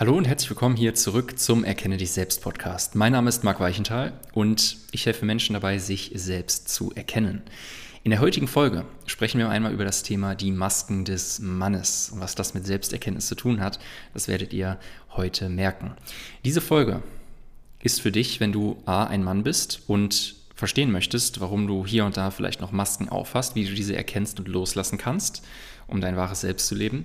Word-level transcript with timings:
Hallo 0.00 0.16
und 0.16 0.26
herzlich 0.26 0.48
willkommen 0.48 0.76
hier 0.76 0.94
zurück 0.94 1.38
zum 1.38 1.62
Erkenne 1.62 1.98
dich 1.98 2.12
selbst 2.12 2.40
Podcast. 2.40 2.94
Mein 2.94 3.12
Name 3.12 3.28
ist 3.28 3.44
Marc 3.44 3.60
Weichenthal 3.60 4.14
und 4.32 4.78
ich 4.92 5.04
helfe 5.04 5.26
Menschen 5.26 5.52
dabei, 5.52 5.76
sich 5.76 6.12
selbst 6.14 6.70
zu 6.70 6.90
erkennen. 6.94 7.42
In 8.02 8.10
der 8.10 8.20
heutigen 8.20 8.48
Folge 8.48 8.86
sprechen 9.04 9.36
wir 9.36 9.50
einmal 9.50 9.74
über 9.74 9.84
das 9.84 10.02
Thema 10.02 10.34
die 10.34 10.52
Masken 10.52 11.04
des 11.04 11.40
Mannes 11.40 12.12
und 12.14 12.20
was 12.20 12.34
das 12.34 12.54
mit 12.54 12.64
Selbsterkenntnis 12.64 13.26
zu 13.26 13.34
tun 13.34 13.60
hat. 13.60 13.78
Das 14.14 14.26
werdet 14.26 14.54
ihr 14.54 14.78
heute 15.10 15.50
merken. 15.50 15.92
Diese 16.46 16.62
Folge 16.62 17.02
ist 17.82 18.00
für 18.00 18.10
dich, 18.10 18.40
wenn 18.40 18.52
du 18.52 18.82
A, 18.86 19.04
ein 19.04 19.22
Mann 19.22 19.42
bist 19.42 19.82
und 19.86 20.36
verstehen 20.54 20.92
möchtest, 20.92 21.40
warum 21.40 21.66
du 21.66 21.86
hier 21.86 22.06
und 22.06 22.16
da 22.16 22.30
vielleicht 22.30 22.62
noch 22.62 22.72
Masken 22.72 23.10
aufhast, 23.10 23.54
wie 23.54 23.66
du 23.66 23.74
diese 23.74 23.96
erkennst 23.96 24.38
und 24.38 24.48
loslassen 24.48 24.96
kannst, 24.96 25.42
um 25.88 26.00
dein 26.00 26.16
wahres 26.16 26.40
Selbst 26.40 26.68
zu 26.68 26.74
leben. 26.74 27.04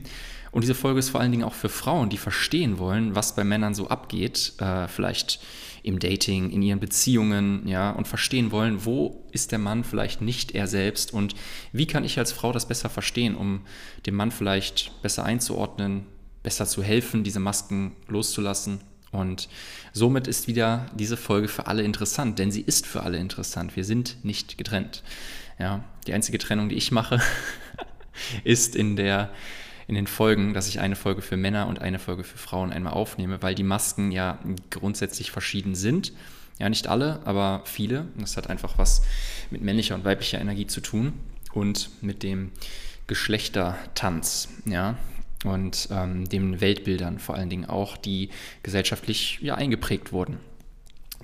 Und 0.56 0.62
diese 0.62 0.74
Folge 0.74 1.00
ist 1.00 1.10
vor 1.10 1.20
allen 1.20 1.34
Dingen 1.34 1.44
auch 1.44 1.54
für 1.54 1.68
Frauen, 1.68 2.08
die 2.08 2.16
verstehen 2.16 2.80
wollen, 2.80 3.14
was 3.14 3.36
bei 3.36 3.44
Männern 3.44 3.76
so 3.76 3.90
abgeht, 3.90 4.54
äh, 4.60 4.88
vielleicht 4.88 5.42
im 5.84 6.00
Dating, 6.00 6.50
in 6.50 6.62
ihren 6.62 6.80
Beziehungen, 6.80 7.68
ja, 7.68 7.92
und 7.92 8.08
verstehen 8.08 8.52
wollen, 8.52 8.86
wo 8.86 9.26
ist 9.34 9.52
der 9.52 9.60
Mann 9.60 9.84
vielleicht 9.84 10.22
nicht 10.22 10.56
er 10.56 10.68
selbst 10.68 11.14
und 11.14 11.36
wie 11.74 11.88
kann 11.88 12.06
ich 12.06 12.18
als 12.18 12.32
Frau 12.32 12.54
das 12.54 12.70
besser 12.70 12.90
verstehen, 12.90 13.36
um 13.36 13.66
dem 14.06 14.16
Mann 14.16 14.32
vielleicht 14.32 14.94
besser 15.02 15.26
einzuordnen, 15.26 16.06
besser 16.42 16.66
zu 16.66 16.82
helfen, 16.82 17.26
diese 17.26 17.42
Masken 17.42 17.92
loszulassen. 18.08 18.80
Und 19.12 19.50
somit 19.92 20.26
ist 20.26 20.48
wieder 20.48 20.86
diese 20.96 21.18
Folge 21.18 21.50
für 21.50 21.68
alle 21.68 21.84
interessant, 21.84 22.40
denn 22.40 22.50
sie 22.50 22.62
ist 22.62 22.88
für 22.88 23.04
alle 23.04 23.18
interessant. 23.18 23.76
Wir 23.76 23.84
sind 23.84 24.24
nicht 24.24 24.58
getrennt. 24.58 25.04
Ja, 25.60 25.84
die 26.08 26.14
einzige 26.14 26.38
Trennung, 26.38 26.70
die 26.70 26.76
ich 26.76 26.94
mache, 26.94 27.22
ist 28.46 28.78
in 28.78 28.96
der 28.96 29.32
in 29.88 29.96
den 29.96 30.08
Folgen, 30.08 30.54
dass 30.54 30.68
ich 30.68 30.80
eine 30.80 30.96
Folge 30.96 31.22
für 31.22 31.38
Männer 31.38 31.68
und 31.68 31.80
eine 31.82 32.00
Folge 32.00 32.24
für 32.24 32.38
Frauen 32.38 32.72
einmal 32.72 32.94
aufnehme, 32.94 33.42
weil 33.42 33.56
die 33.56 33.64
Masken 33.64 34.12
ja 34.12 34.40
grundsätzlich 34.72 35.32
verschieden 35.32 35.76
sind. 35.76 36.14
Ja, 36.58 36.70
nicht 36.70 36.88
alle, 36.88 37.22
aber 37.26 37.62
viele. 37.66 38.08
Das 38.18 38.38
hat 38.38 38.50
einfach 38.50 38.78
was 38.78 39.04
mit 39.52 39.62
männlicher 39.62 39.96
und 39.96 40.06
weiblicher 40.06 40.40
Energie 40.40 40.68
zu 40.68 40.82
tun 40.82 41.14
und 41.54 41.90
mit 42.02 42.24
dem 42.24 42.52
Geschlechtertanz, 43.08 44.50
ja, 44.66 44.98
und 45.44 45.90
ähm, 45.92 46.28
den 46.28 46.60
Weltbildern 46.60 47.20
vor 47.20 47.36
allen 47.36 47.50
Dingen 47.50 47.66
auch, 47.66 47.98
die 47.98 48.30
gesellschaftlich 48.64 49.40
ja 49.42 49.56
eingeprägt 49.56 50.12
wurden. 50.12 50.40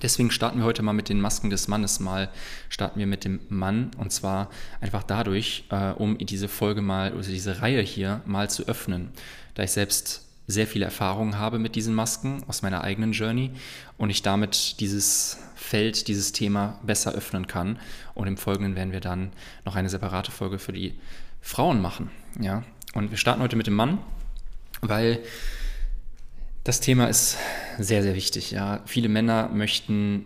Deswegen 0.01 0.31
starten 0.31 0.59
wir 0.59 0.65
heute 0.65 0.81
mal 0.81 0.93
mit 0.93 1.09
den 1.09 1.21
Masken 1.21 1.49
des 1.49 1.67
Mannes. 1.67 1.99
Mal 1.99 2.29
starten 2.69 2.99
wir 2.99 3.07
mit 3.07 3.23
dem 3.23 3.39
Mann 3.49 3.91
und 3.97 4.11
zwar 4.11 4.49
einfach 4.79 5.03
dadurch, 5.03 5.65
äh, 5.69 5.91
um 5.91 6.17
diese 6.17 6.47
Folge 6.47 6.81
mal, 6.81 7.11
also 7.13 7.31
diese 7.31 7.61
Reihe 7.61 7.81
hier 7.81 8.21
mal 8.25 8.49
zu 8.49 8.67
öffnen, 8.67 9.09
da 9.53 9.63
ich 9.63 9.71
selbst 9.71 10.25
sehr 10.47 10.67
viele 10.67 10.85
Erfahrungen 10.85 11.37
habe 11.37 11.59
mit 11.59 11.75
diesen 11.75 11.93
Masken 11.93 12.43
aus 12.47 12.61
meiner 12.61 12.83
eigenen 12.83 13.13
Journey 13.13 13.51
und 13.97 14.09
ich 14.09 14.21
damit 14.21 14.79
dieses 14.79 15.37
Feld, 15.55 16.07
dieses 16.07 16.31
Thema 16.31 16.79
besser 16.83 17.13
öffnen 17.13 17.47
kann. 17.47 17.79
Und 18.13 18.27
im 18.27 18.37
Folgenden 18.37 18.75
werden 18.75 18.91
wir 18.91 18.99
dann 18.99 19.31
noch 19.65 19.75
eine 19.75 19.89
separate 19.89 20.31
Folge 20.31 20.59
für 20.59 20.73
die 20.73 20.95
Frauen 21.41 21.81
machen. 21.81 22.11
Ja? 22.39 22.63
Und 22.93 23.11
wir 23.11 23.17
starten 23.17 23.41
heute 23.41 23.55
mit 23.55 23.67
dem 23.67 23.75
Mann, 23.75 23.99
weil 24.81 25.19
das 26.63 26.79
Thema 26.79 27.07
ist 27.07 27.37
sehr, 27.79 28.03
sehr 28.03 28.15
wichtig. 28.15 28.51
Ja. 28.51 28.81
Viele 28.85 29.09
Männer 29.09 29.49
möchten 29.49 30.25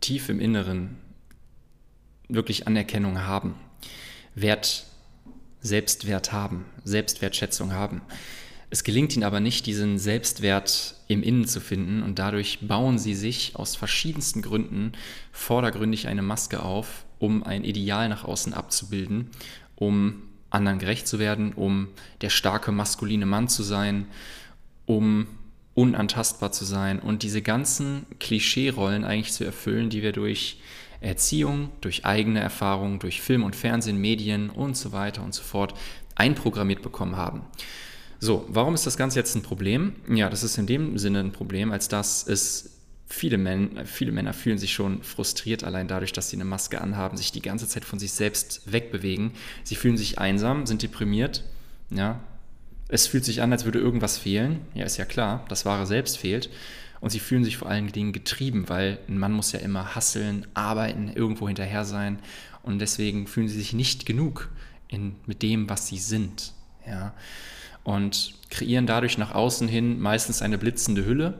tief 0.00 0.28
im 0.28 0.40
Inneren 0.40 0.96
wirklich 2.28 2.66
Anerkennung 2.66 3.22
haben, 3.22 3.54
Wert, 4.34 4.86
Selbstwert 5.60 6.32
haben, 6.32 6.64
Selbstwertschätzung 6.84 7.72
haben. 7.72 8.02
Es 8.68 8.82
gelingt 8.82 9.14
ihnen 9.14 9.22
aber 9.22 9.38
nicht, 9.38 9.66
diesen 9.66 9.98
Selbstwert 9.98 10.96
im 11.06 11.22
Innen 11.22 11.46
zu 11.46 11.60
finden 11.60 12.02
und 12.02 12.18
dadurch 12.18 12.66
bauen 12.66 12.98
sie 12.98 13.14
sich 13.14 13.54
aus 13.54 13.76
verschiedensten 13.76 14.42
Gründen 14.42 14.92
vordergründig 15.30 16.08
eine 16.08 16.22
Maske 16.22 16.62
auf, 16.62 17.04
um 17.20 17.44
ein 17.44 17.62
Ideal 17.62 18.08
nach 18.08 18.24
außen 18.24 18.52
abzubilden, 18.52 19.30
um 19.76 20.22
anderen 20.50 20.80
gerecht 20.80 21.06
zu 21.06 21.20
werden, 21.20 21.52
um 21.52 21.88
der 22.22 22.30
starke 22.30 22.72
maskuline 22.72 23.26
Mann 23.26 23.48
zu 23.48 23.62
sein, 23.62 24.06
um 24.86 25.26
unantastbar 25.74 26.52
zu 26.52 26.64
sein 26.64 26.98
und 26.98 27.22
diese 27.22 27.42
ganzen 27.42 28.06
Klischee-Rollen 28.18 29.04
eigentlich 29.04 29.34
zu 29.34 29.44
erfüllen, 29.44 29.90
die 29.90 30.02
wir 30.02 30.12
durch 30.12 30.58
Erziehung, 31.00 31.70
durch 31.82 32.06
eigene 32.06 32.40
Erfahrung, 32.40 32.98
durch 32.98 33.20
Film 33.20 33.44
und 33.44 33.54
Fernsehen, 33.54 34.00
Medien 34.00 34.48
und 34.48 34.76
so 34.76 34.92
weiter 34.92 35.22
und 35.22 35.34
so 35.34 35.42
fort 35.42 35.74
einprogrammiert 36.14 36.82
bekommen 36.82 37.16
haben. 37.16 37.42
So, 38.18 38.46
warum 38.48 38.74
ist 38.74 38.86
das 38.86 38.96
Ganze 38.96 39.18
jetzt 39.18 39.34
ein 39.34 39.42
Problem? 39.42 39.94
Ja, 40.08 40.30
das 40.30 40.42
ist 40.42 40.56
in 40.56 40.66
dem 40.66 40.96
Sinne 40.96 41.20
ein 41.20 41.32
Problem, 41.32 41.70
als 41.70 41.88
dass 41.88 42.26
es 42.26 42.70
viele, 43.06 43.36
Män 43.36 43.84
viele 43.84 44.12
Männer 44.12 44.32
fühlen 44.32 44.58
sich 44.58 44.72
schon 44.72 45.02
frustriert 45.02 45.62
allein 45.62 45.88
dadurch, 45.88 46.12
dass 46.12 46.30
sie 46.30 46.36
eine 46.36 46.46
Maske 46.46 46.80
anhaben, 46.80 47.18
sich 47.18 47.32
die 47.32 47.42
ganze 47.42 47.68
Zeit 47.68 47.84
von 47.84 47.98
sich 47.98 48.12
selbst 48.12 48.62
wegbewegen. 48.72 49.32
Sie 49.62 49.76
fühlen 49.76 49.98
sich 49.98 50.18
einsam, 50.18 50.66
sind 50.66 50.82
deprimiert, 50.82 51.44
ja, 51.90 52.20
es 52.88 53.06
fühlt 53.06 53.24
sich 53.24 53.42
an, 53.42 53.52
als 53.52 53.64
würde 53.64 53.78
irgendwas 53.78 54.18
fehlen. 54.18 54.60
Ja, 54.74 54.84
ist 54.84 54.96
ja 54.96 55.04
klar, 55.04 55.44
das 55.48 55.64
wahre 55.64 55.86
Selbst 55.86 56.18
fehlt. 56.18 56.50
Und 57.00 57.10
sie 57.10 57.20
fühlen 57.20 57.44
sich 57.44 57.56
vor 57.56 57.68
allen 57.68 57.92
Dingen 57.92 58.12
getrieben, 58.12 58.68
weil 58.68 58.98
ein 59.08 59.18
Mann 59.18 59.32
muss 59.32 59.52
ja 59.52 59.58
immer 59.58 59.94
hasseln, 59.94 60.46
arbeiten, 60.54 61.10
irgendwo 61.14 61.46
hinterher 61.46 61.84
sein. 61.84 62.18
Und 62.62 62.78
deswegen 62.78 63.26
fühlen 63.26 63.48
sie 63.48 63.58
sich 63.58 63.72
nicht 63.72 64.06
genug 64.06 64.50
in, 64.88 65.16
mit 65.26 65.42
dem, 65.42 65.68
was 65.68 65.88
sie 65.88 65.98
sind. 65.98 66.52
Ja. 66.86 67.14
Und 67.84 68.34
kreieren 68.50 68.86
dadurch 68.86 69.18
nach 69.18 69.34
außen 69.34 69.68
hin 69.68 70.00
meistens 70.00 70.42
eine 70.42 70.58
blitzende 70.58 71.04
Hülle, 71.04 71.34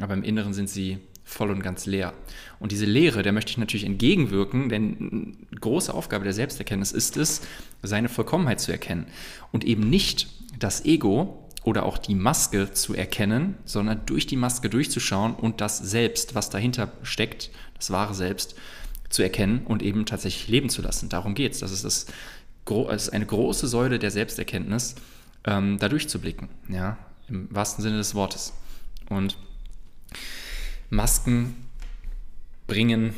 aber 0.00 0.14
im 0.14 0.24
Inneren 0.24 0.54
sind 0.54 0.68
sie 0.68 0.98
voll 1.24 1.50
und 1.50 1.62
ganz 1.62 1.86
leer. 1.86 2.12
Und 2.58 2.72
diese 2.72 2.84
Leere, 2.84 3.22
der 3.22 3.32
möchte 3.32 3.50
ich 3.50 3.58
natürlich 3.58 3.86
entgegenwirken, 3.86 4.68
denn 4.68 5.36
eine 5.50 5.60
große 5.60 5.92
Aufgabe 5.92 6.24
der 6.24 6.32
Selbsterkenntnis 6.32 6.92
ist 6.92 7.16
es, 7.16 7.42
seine 7.82 8.08
Vollkommenheit 8.08 8.60
zu 8.60 8.72
erkennen 8.72 9.06
und 9.52 9.64
eben 9.64 9.88
nicht 9.88 10.28
das 10.58 10.84
Ego 10.84 11.48
oder 11.64 11.84
auch 11.84 11.98
die 11.98 12.14
Maske 12.14 12.72
zu 12.72 12.94
erkennen, 12.94 13.56
sondern 13.64 14.04
durch 14.06 14.26
die 14.26 14.36
Maske 14.36 14.68
durchzuschauen 14.68 15.34
und 15.34 15.60
das 15.60 15.78
Selbst, 15.78 16.34
was 16.34 16.50
dahinter 16.50 16.92
steckt, 17.02 17.50
das 17.76 17.90
wahre 17.90 18.14
Selbst, 18.14 18.54
zu 19.08 19.22
erkennen 19.22 19.64
und 19.64 19.82
eben 19.82 20.06
tatsächlich 20.06 20.48
leben 20.48 20.68
zu 20.68 20.82
lassen. 20.82 21.08
Darum 21.08 21.34
geht 21.34 21.52
es. 21.52 21.60
Das 21.60 21.70
ist, 21.70 21.84
das, 21.84 22.06
das 22.64 23.02
ist 23.04 23.10
eine 23.10 23.26
große 23.26 23.68
Säule 23.68 23.98
der 23.98 24.10
Selbsterkenntnis, 24.10 24.96
ähm, 25.44 25.78
da 25.78 25.88
durchzublicken, 25.88 26.48
ja, 26.68 26.98
im 27.28 27.48
wahrsten 27.54 27.82
Sinne 27.82 27.98
des 27.98 28.14
Wortes. 28.14 28.52
Und 29.08 29.38
Masken 30.90 31.54
bringen 32.66 33.14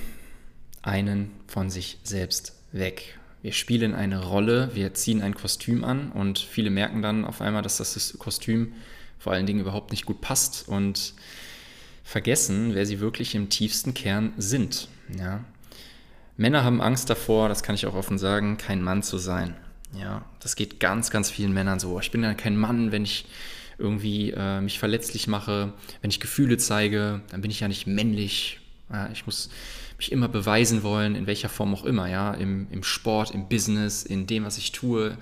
einen 0.83 1.33
von 1.47 1.71
sich 1.71 1.99
selbst 2.05 2.55
weg. 2.73 3.19
Wir 3.47 3.53
spielen 3.53 3.95
eine 3.95 4.25
Rolle, 4.25 4.71
wir 4.75 4.93
ziehen 4.95 5.23
ein 5.23 5.37
Kostüm 5.37 5.85
an 5.85 6.11
und 6.11 6.41
viele 6.41 6.69
merken 6.69 7.01
dann 7.01 7.25
auf 7.25 7.41
einmal, 7.41 7.63
dass 7.63 7.77
das 7.77 8.17
Kostüm 8.19 8.73
vor 9.21 9.33
allen 9.33 9.47
Dingen 9.47 9.61
überhaupt 9.61 9.93
nicht 9.93 10.05
gut 10.05 10.21
passt 10.21 10.67
und 10.67 11.15
vergessen, 12.03 12.75
wer 12.75 12.85
sie 12.87 12.99
wirklich 12.99 13.37
im 13.37 13.49
tiefsten 13.49 13.95
Kern 13.95 14.33
sind. 14.37 14.89
Ja. 15.17 15.45
Männer 16.37 16.65
haben 16.65 16.81
Angst 16.81 17.09
davor, 17.09 17.49
das 17.49 17.63
kann 17.63 17.77
ich 17.77 17.87
auch 17.87 17.95
offen 17.95 18.19
sagen, 18.19 18.57
kein 18.57 18.83
Mann 18.83 19.05
zu 19.05 19.17
sein. 19.17 19.55
Ja, 19.97 20.25
das 20.41 20.57
geht 20.57 20.81
ganz, 20.81 21.11
ganz 21.13 21.31
vielen 21.31 21.53
Männern 21.53 21.79
so. 21.79 22.01
Ich 22.01 22.11
bin 22.11 22.25
ja 22.25 22.35
kein 22.35 22.57
Mann, 22.57 22.91
wenn 22.91 23.05
ich 23.05 23.27
irgendwie 23.79 24.33
äh, 24.37 24.61
mich 24.61 24.81
verletzlich 24.81 25.29
mache, 25.29 25.73
wenn 26.01 26.11
ich 26.11 26.19
Gefühle 26.19 26.59
zeige, 26.59 27.21
dann 27.31 27.43
bin 27.43 27.53
ich 27.53 27.61
ja 27.61 27.69
nicht 27.69 27.87
männlich. 27.87 28.59
Ja, 28.91 29.09
ich 29.13 29.25
muss 29.25 29.51
mich 29.99 30.13
immer 30.13 30.29
beweisen 30.29 30.83
wollen, 30.83 31.15
in 31.15 31.27
welcher 31.27 31.49
Form 31.49 31.75
auch 31.75 31.85
immer, 31.85 32.09
ja, 32.09 32.33
im, 32.35 32.67
im 32.71 32.83
Sport, 32.83 33.31
im 33.31 33.49
Business, 33.49 34.03
in 34.03 34.27
dem, 34.27 34.45
was 34.45 34.59
ich 34.59 34.73
tue, 34.73 35.17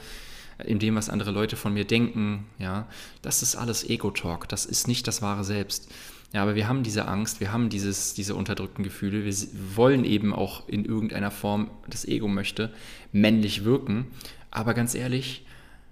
in 0.65 0.79
dem, 0.79 0.95
was 0.95 1.09
andere 1.09 1.31
Leute 1.31 1.57
von 1.57 1.75
mir 1.75 1.85
denken, 1.85 2.47
ja, 2.59 2.87
das 3.23 3.43
ist 3.43 3.57
alles 3.57 3.89
Ego-Talk, 3.89 4.49
das 4.49 4.67
ist 4.67 4.89
nicht 4.89 5.07
das 5.07 5.23
wahre 5.23 5.45
Selbst. 5.45 5.91
Ja, 6.33 6.43
aber 6.43 6.57
wir 6.57 6.67
haben 6.67 6.83
diese 6.83 7.07
Angst, 7.07 7.39
wir 7.41 7.53
haben 7.53 7.69
dieses, 7.69 8.15
diese 8.15 8.35
unterdrückten 8.35 8.83
Gefühle, 8.83 9.25
wir 9.25 9.35
wollen 9.77 10.05
eben 10.05 10.33
auch 10.33 10.69
in 10.69 10.85
irgendeiner 10.85 11.31
Form, 11.31 11.71
das 11.89 12.05
Ego 12.05 12.27
möchte, 12.27 12.73
männlich 13.13 13.65
wirken, 13.65 14.07
aber 14.51 14.75
ganz 14.75 14.95
ehrlich, 14.95 15.45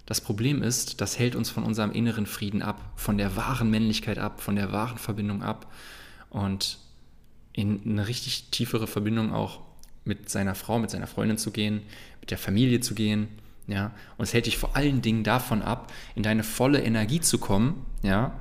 das 0.05 0.19
Problem 0.19 0.61
ist, 0.61 0.99
das 0.99 1.17
hält 1.17 1.35
uns 1.35 1.49
von 1.49 1.63
unserem 1.63 1.91
inneren 1.91 2.25
Frieden 2.25 2.61
ab, 2.61 2.81
von 2.95 3.17
der 3.17 3.37
wahren 3.37 3.69
Männlichkeit 3.69 4.17
ab, 4.17 4.41
von 4.41 4.55
der 4.55 4.73
wahren 4.73 4.97
Verbindung 4.97 5.43
ab. 5.43 5.71
Und 6.29 6.77
in 7.53 7.81
eine 7.85 8.07
richtig 8.07 8.49
tiefere 8.51 8.87
Verbindung 8.87 9.31
auch 9.33 9.61
mit 10.05 10.29
seiner 10.29 10.55
Frau, 10.55 10.79
mit 10.79 10.89
seiner 10.89 11.07
Freundin 11.07 11.37
zu 11.37 11.51
gehen, 11.51 11.81
mit 12.19 12.31
der 12.31 12.37
Familie 12.37 12.81
zu 12.81 12.95
gehen, 12.95 13.27
ja, 13.67 13.91
und 14.17 14.25
es 14.25 14.33
hält 14.33 14.45
dich 14.45 14.57
vor 14.57 14.75
allen 14.75 15.01
Dingen 15.01 15.23
davon 15.23 15.61
ab, 15.61 15.91
in 16.15 16.23
deine 16.23 16.43
volle 16.43 16.81
Energie 16.81 17.21
zu 17.21 17.37
kommen, 17.37 17.85
ja, 18.01 18.37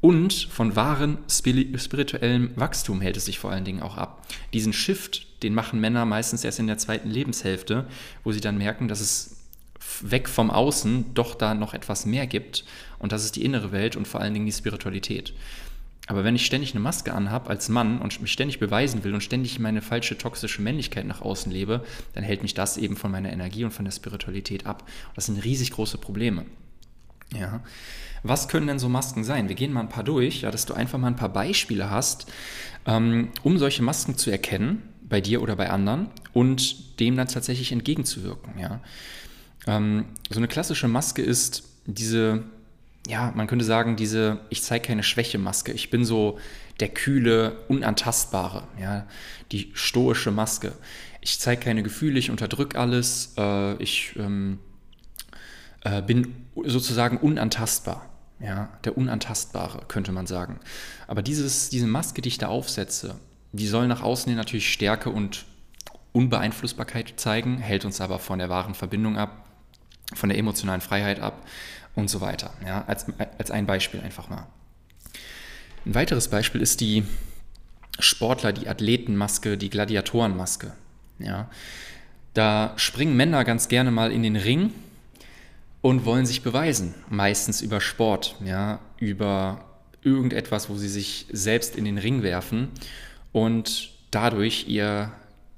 und 0.00 0.34
von 0.34 0.76
wahren 0.76 1.16
spirituellem 1.30 2.50
Wachstum 2.56 3.00
hält 3.00 3.16
es 3.16 3.24
sich 3.24 3.38
vor 3.38 3.50
allen 3.50 3.64
Dingen 3.64 3.80
auch 3.80 3.96
ab. 3.96 4.26
Diesen 4.52 4.74
Shift, 4.74 5.42
den 5.42 5.54
machen 5.54 5.80
Männer 5.80 6.04
meistens 6.04 6.44
erst 6.44 6.58
in 6.58 6.66
der 6.66 6.76
zweiten 6.76 7.08
Lebenshälfte, 7.08 7.86
wo 8.22 8.30
sie 8.30 8.42
dann 8.42 8.58
merken, 8.58 8.86
dass 8.86 9.00
es 9.00 9.38
weg 10.02 10.28
vom 10.28 10.50
Außen 10.50 11.14
doch 11.14 11.34
da 11.34 11.54
noch 11.54 11.72
etwas 11.72 12.04
mehr 12.04 12.26
gibt. 12.26 12.66
Und 12.98 13.12
das 13.12 13.24
ist 13.24 13.36
die 13.36 13.44
innere 13.44 13.72
Welt 13.72 13.96
und 13.96 14.06
vor 14.06 14.20
allen 14.20 14.34
Dingen 14.34 14.44
die 14.44 14.52
Spiritualität. 14.52 15.32
Aber 16.06 16.22
wenn 16.22 16.36
ich 16.36 16.44
ständig 16.44 16.72
eine 16.72 16.80
Maske 16.80 17.14
anhabe 17.14 17.48
als 17.48 17.68
Mann 17.68 18.00
und 18.00 18.20
mich 18.20 18.32
ständig 18.32 18.58
beweisen 18.58 19.04
will 19.04 19.14
und 19.14 19.22
ständig 19.22 19.58
meine 19.58 19.80
falsche 19.80 20.18
toxische 20.18 20.60
Männlichkeit 20.60 21.06
nach 21.06 21.22
außen 21.22 21.50
lebe, 21.50 21.84
dann 22.12 22.24
hält 22.24 22.42
mich 22.42 22.52
das 22.52 22.76
eben 22.76 22.96
von 22.96 23.10
meiner 23.10 23.32
Energie 23.32 23.64
und 23.64 23.70
von 23.70 23.86
der 23.86 23.92
Spiritualität 23.92 24.66
ab. 24.66 24.88
Das 25.14 25.26
sind 25.26 25.42
riesig 25.44 25.70
große 25.70 25.96
Probleme. 25.98 26.44
Ja. 27.34 27.62
Was 28.22 28.48
können 28.48 28.66
denn 28.66 28.78
so 28.78 28.88
Masken 28.88 29.24
sein? 29.24 29.48
Wir 29.48 29.56
gehen 29.56 29.72
mal 29.72 29.80
ein 29.80 29.88
paar 29.88 30.04
durch, 30.04 30.42
ja, 30.42 30.50
dass 30.50 30.66
du 30.66 30.74
einfach 30.74 30.98
mal 30.98 31.08
ein 31.08 31.16
paar 31.16 31.32
Beispiele 31.32 31.90
hast, 31.90 32.30
ähm, 32.86 33.28
um 33.42 33.58
solche 33.58 33.82
Masken 33.82 34.16
zu 34.16 34.30
erkennen, 34.30 34.82
bei 35.02 35.20
dir 35.20 35.42
oder 35.42 35.56
bei 35.56 35.70
anderen, 35.70 36.08
und 36.32 37.00
dem 37.00 37.16
dann 37.16 37.28
tatsächlich 37.28 37.72
entgegenzuwirken. 37.72 38.58
Ja. 38.58 38.80
Ähm, 39.66 40.06
so 40.30 40.38
eine 40.38 40.48
klassische 40.48 40.88
Maske 40.88 41.22
ist 41.22 41.64
diese 41.86 42.44
ja, 43.06 43.32
man 43.34 43.46
könnte 43.46 43.64
sagen, 43.64 43.96
diese 43.96 44.40
Ich 44.48 44.62
zeige 44.62 44.86
keine 44.86 45.02
Schwäche-Maske. 45.02 45.72
Ich 45.72 45.90
bin 45.90 46.04
so 46.04 46.38
der 46.80 46.88
kühle, 46.88 47.56
unantastbare, 47.68 48.64
ja, 48.80 49.06
die 49.52 49.70
stoische 49.74 50.30
Maske. 50.30 50.72
Ich 51.20 51.38
zeige 51.38 51.62
keine 51.62 51.82
Gefühle, 51.82 52.18
ich 52.18 52.30
unterdrücke 52.30 52.78
alles, 52.78 53.34
äh, 53.38 53.74
ich 53.82 54.14
ähm, 54.16 54.58
äh, 55.82 56.02
bin 56.02 56.34
sozusagen 56.64 57.18
unantastbar. 57.18 58.10
Ja, 58.40 58.68
der 58.84 58.98
Unantastbare, 58.98 59.82
könnte 59.86 60.10
man 60.10 60.26
sagen. 60.26 60.58
Aber 61.06 61.22
dieses, 61.22 61.70
diese 61.70 61.86
Maske, 61.86 62.20
die 62.20 62.28
ich 62.28 62.38
da 62.38 62.48
aufsetze, 62.48 63.14
die 63.52 63.68
soll 63.68 63.86
nach 63.86 64.02
außen 64.02 64.28
hin 64.28 64.36
natürlich 64.36 64.70
Stärke 64.70 65.08
und 65.08 65.46
Unbeeinflussbarkeit 66.12 67.14
zeigen, 67.16 67.58
hält 67.58 67.84
uns 67.84 68.00
aber 68.00 68.18
von 68.18 68.40
der 68.40 68.48
wahren 68.48 68.74
Verbindung 68.74 69.16
ab, 69.16 69.48
von 70.14 70.28
der 70.28 70.36
emotionalen 70.36 70.80
Freiheit 70.80 71.20
ab 71.20 71.46
und 71.94 72.08
so 72.08 72.20
weiter. 72.20 72.52
Ja, 72.64 72.84
als, 72.86 73.06
als 73.38 73.50
ein 73.50 73.66
Beispiel 73.66 74.00
einfach 74.00 74.28
mal. 74.28 74.46
Ein 75.86 75.94
weiteres 75.94 76.28
Beispiel 76.28 76.60
ist 76.60 76.80
die 76.80 77.04
Sportler, 77.98 78.52
die 78.52 78.68
Athletenmaske, 78.68 79.56
die 79.56 79.70
Gladiatorenmaske. 79.70 80.72
Ja, 81.18 81.48
da 82.32 82.72
springen 82.76 83.16
Männer 83.16 83.44
ganz 83.44 83.68
gerne 83.68 83.90
mal 83.90 84.10
in 84.10 84.22
den 84.22 84.36
Ring 84.36 84.72
und 85.80 86.04
wollen 86.04 86.26
sich 86.26 86.42
beweisen, 86.42 86.94
meistens 87.08 87.60
über 87.60 87.80
Sport, 87.80 88.36
ja, 88.44 88.80
über 88.98 89.64
irgendetwas, 90.02 90.68
wo 90.68 90.76
sie 90.76 90.88
sich 90.88 91.26
selbst 91.30 91.76
in 91.76 91.84
den 91.84 91.98
Ring 91.98 92.22
werfen 92.22 92.68
und 93.32 93.90
dadurch 94.10 94.66
ihr 94.68 95.12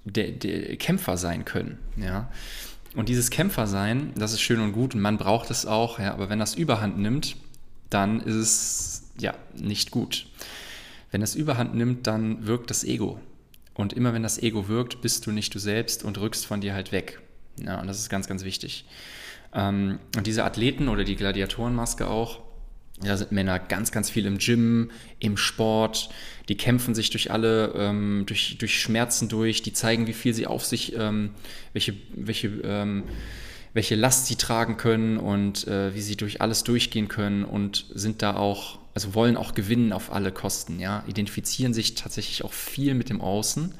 der, 0.05 0.33
der 0.33 0.77
Kämpfer 0.77 1.17
sein 1.17 1.45
können. 1.45 1.79
Ja. 1.97 2.29
Und 2.97 3.11
dieses 3.11 3.29
Kämpfersein, 3.31 4.13
das 4.17 4.33
ist 4.33 4.41
schön 4.41 4.59
und 4.59 4.73
gut 4.73 4.95
und 4.95 5.03
man 5.03 5.19
braucht 5.19 5.51
es 5.51 5.67
auch, 5.67 5.99
ja, 5.99 6.15
aber 6.15 6.31
wenn 6.31 6.39
das 6.39 6.55
Überhand 6.55 6.99
nimmt, 6.99 7.37
dann 7.91 8.21
ist 8.21 8.35
es 8.35 9.03
ja 9.19 9.35
nicht 9.55 9.91
gut. 9.91 10.27
Wenn 11.11 11.21
es 11.21 11.35
Überhand 11.35 11.75
nimmt, 11.75 12.07
dann 12.07 12.47
wirkt 12.47 12.71
das 12.71 12.85
Ego. 12.85 13.21
Und 13.75 13.93
immer 13.93 14.15
wenn 14.15 14.23
das 14.23 14.43
Ego 14.43 14.69
wirkt, 14.69 15.03
bist 15.03 15.27
du 15.27 15.31
nicht 15.31 15.55
du 15.55 15.59
selbst 15.59 16.05
und 16.05 16.19
rückst 16.19 16.47
von 16.47 16.63
dir 16.63 16.73
halt 16.73 16.91
weg. 16.91 17.21
Ja, 17.63 17.79
und 17.81 17.87
das 17.87 17.99
ist 17.99 18.09
ganz, 18.09 18.29
ganz 18.29 18.45
wichtig. 18.45 18.87
Ähm, 19.53 19.99
und 20.17 20.27
diese 20.27 20.45
Athleten 20.45 20.89
oder 20.89 21.05
die 21.05 21.17
Gladiatorenmaske 21.17 22.09
auch, 22.09 22.41
da 23.01 23.17
sind 23.17 23.33
Männer 23.33 23.59
ganz, 23.59 23.93
ganz 23.93 24.09
viel 24.09 24.25
im 24.27 24.39
Gym, 24.39 24.91
im 25.19 25.37
Sport. 25.37 26.09
Die 26.49 26.57
kämpfen 26.57 26.95
sich 26.95 27.11
durch 27.11 27.31
alle, 27.31 27.75
ähm, 27.77 28.25
durch, 28.27 28.57
durch 28.59 28.81
Schmerzen 28.81 29.29
durch. 29.29 29.63
Die 29.63 29.73
zeigen, 29.73 30.07
wie 30.07 30.15
viel 30.15 30.33
sie 30.33 30.47
auf 30.47 30.65
sich, 30.65 30.95
ähm, 30.97 31.31
welche, 31.73 31.95
welche, 32.15 32.49
ähm, 32.65 33.05
welche 33.75 33.97
Last 33.97 34.27
sie 34.27 34.37
tragen 34.37 34.79
können 34.79 35.19
und 35.19 35.67
äh, 35.67 35.95
wie 35.95 36.01
sie 36.01 36.17
durch 36.17 36.41
alles 36.41 36.65
durchgehen 36.65 37.09
können 37.09 37.45
und 37.45 37.85
sind 37.95 38.23
da 38.23 38.37
auch, 38.37 38.79
also 38.95 39.15
wollen 39.15 39.37
auch 39.37 39.53
gewinnen 39.53 39.93
auf 39.93 40.11
alle 40.11 40.33
Kosten. 40.33 40.81
Ja, 40.81 41.05
identifizieren 41.07 41.75
sich 41.75 41.97
tatsächlich 41.97 42.45
auch 42.45 42.55
viel 42.55 42.95
mit 42.95 43.11
dem 43.11 43.21
Außen, 43.21 43.75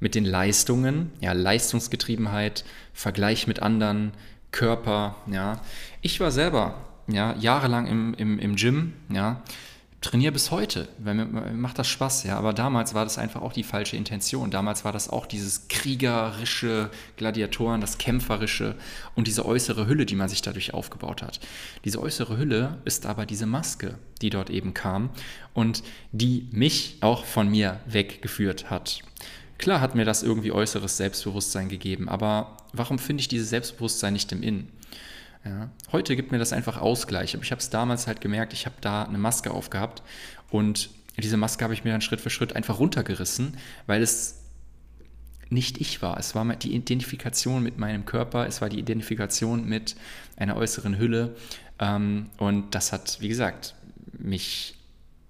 mit 0.00 0.16
den 0.16 0.24
Leistungen, 0.24 1.12
ja, 1.20 1.32
Leistungsgetriebenheit, 1.32 2.64
Vergleich 2.94 3.46
mit 3.46 3.62
anderen, 3.62 4.10
Körper. 4.50 5.14
Ja, 5.30 5.62
ich 6.02 6.18
war 6.18 6.32
selber 6.32 6.89
ja, 7.10 7.34
jahrelang 7.36 7.86
im, 7.86 8.14
im, 8.14 8.38
im 8.38 8.56
Gym, 8.56 8.92
ja, 9.12 9.42
trainiere 10.00 10.32
bis 10.32 10.50
heute, 10.50 10.88
weil 10.98 11.14
mir, 11.14 11.26
macht 11.26 11.78
das 11.78 11.88
Spaß, 11.88 12.24
ja, 12.24 12.38
aber 12.38 12.52
damals 12.52 12.94
war 12.94 13.04
das 13.04 13.18
einfach 13.18 13.42
auch 13.42 13.52
die 13.52 13.62
falsche 13.62 13.96
Intention. 13.96 14.50
Damals 14.50 14.84
war 14.84 14.92
das 14.92 15.10
auch 15.10 15.26
dieses 15.26 15.68
kriegerische 15.68 16.90
Gladiatoren, 17.16 17.80
das 17.80 17.98
kämpferische 17.98 18.76
und 19.14 19.26
diese 19.26 19.44
äußere 19.44 19.86
Hülle, 19.86 20.06
die 20.06 20.14
man 20.16 20.28
sich 20.28 20.40
dadurch 20.40 20.72
aufgebaut 20.72 21.22
hat. 21.22 21.40
Diese 21.84 22.00
äußere 22.00 22.38
Hülle 22.38 22.78
ist 22.84 23.04
aber 23.04 23.26
diese 23.26 23.46
Maske, 23.46 23.98
die 24.22 24.30
dort 24.30 24.48
eben 24.48 24.72
kam 24.72 25.10
und 25.52 25.82
die 26.12 26.48
mich 26.50 26.96
auch 27.00 27.24
von 27.24 27.50
mir 27.50 27.80
weggeführt 27.86 28.70
hat. 28.70 29.02
Klar 29.58 29.82
hat 29.82 29.94
mir 29.94 30.06
das 30.06 30.22
irgendwie 30.22 30.52
äußeres 30.52 30.96
Selbstbewusstsein 30.96 31.68
gegeben, 31.68 32.08
aber 32.08 32.56
warum 32.72 32.98
finde 32.98 33.20
ich 33.20 33.28
dieses 33.28 33.50
Selbstbewusstsein 33.50 34.14
nicht 34.14 34.32
im 34.32 34.42
Innen? 34.42 34.68
Ja. 35.44 35.70
Heute 35.90 36.16
gibt 36.16 36.32
mir 36.32 36.38
das 36.38 36.52
einfach 36.52 36.78
Ausgleich, 36.80 37.34
aber 37.34 37.42
ich 37.42 37.50
habe 37.50 37.60
es 37.60 37.70
damals 37.70 38.06
halt 38.06 38.20
gemerkt, 38.20 38.52
ich 38.52 38.66
habe 38.66 38.76
da 38.80 39.04
eine 39.04 39.18
Maske 39.18 39.50
aufgehabt 39.50 40.02
und 40.50 40.90
diese 41.16 41.36
Maske 41.36 41.64
habe 41.64 41.74
ich 41.74 41.84
mir 41.84 41.92
dann 41.92 42.00
Schritt 42.00 42.20
für 42.20 42.30
Schritt 42.30 42.54
einfach 42.54 42.78
runtergerissen, 42.78 43.56
weil 43.86 44.02
es 44.02 44.36
nicht 45.48 45.80
ich 45.80 46.00
war. 46.02 46.18
Es 46.18 46.34
war 46.34 46.44
die 46.56 46.74
Identifikation 46.74 47.62
mit 47.62 47.78
meinem 47.78 48.04
Körper, 48.04 48.46
es 48.46 48.60
war 48.60 48.68
die 48.68 48.78
Identifikation 48.78 49.64
mit 49.64 49.96
einer 50.36 50.56
äußeren 50.56 50.98
Hülle 50.98 51.34
ähm, 51.78 52.30
und 52.36 52.74
das 52.74 52.92
hat, 52.92 53.20
wie 53.20 53.28
gesagt, 53.28 53.74
mich, 54.12 54.76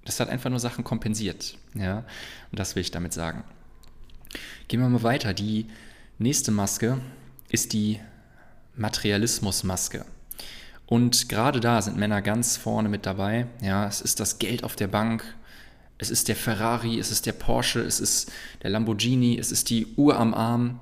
das 0.05 0.21
hat 0.21 0.29
einfach 0.29 0.51
nur 0.51 0.61
Sachen 0.61 0.85
kompensiert. 0.85 1.57
Ja, 1.75 1.99
und 2.51 2.59
das 2.59 2.75
will 2.75 2.83
ich 2.83 2.91
damit 2.91 3.13
sagen. 3.13 3.45
Gehen 4.69 4.81
wir 4.81 4.89
mal 4.89 5.03
weiter. 5.03 5.35
Die 5.35 5.67
nächste 6.19 6.51
Maske 6.51 7.01
ist 7.49 7.73
die 7.73 8.01
Materialismusmaske. 8.77 10.05
Und 10.87 11.29
gerade 11.29 11.61
da 11.61 11.81
sind 11.83 11.97
Männer 11.97 12.21
ganz 12.23 12.57
vorne 12.57 12.89
mit 12.89 13.07
dabei. 13.07 13.47
Ja, 13.63 13.87
es 13.87 14.01
ist 14.01 14.19
das 14.19 14.39
Geld 14.39 14.65
auf 14.65 14.75
der 14.75 14.89
Bank, 14.89 15.23
es 15.99 16.11
ist 16.11 16.29
der 16.29 16.37
Ferrari, 16.37 16.99
es 16.99 17.11
ist 17.11 17.27
der 17.27 17.33
Porsche, 17.33 17.81
es 17.81 18.01
ist 18.01 18.33
der 18.63 18.71
Lamborghini, 18.71 19.39
es 19.39 19.53
ist 19.53 19.71
die 19.71 19.87
Uhr 19.97 20.19
am 20.19 20.35
Arm, 20.35 20.81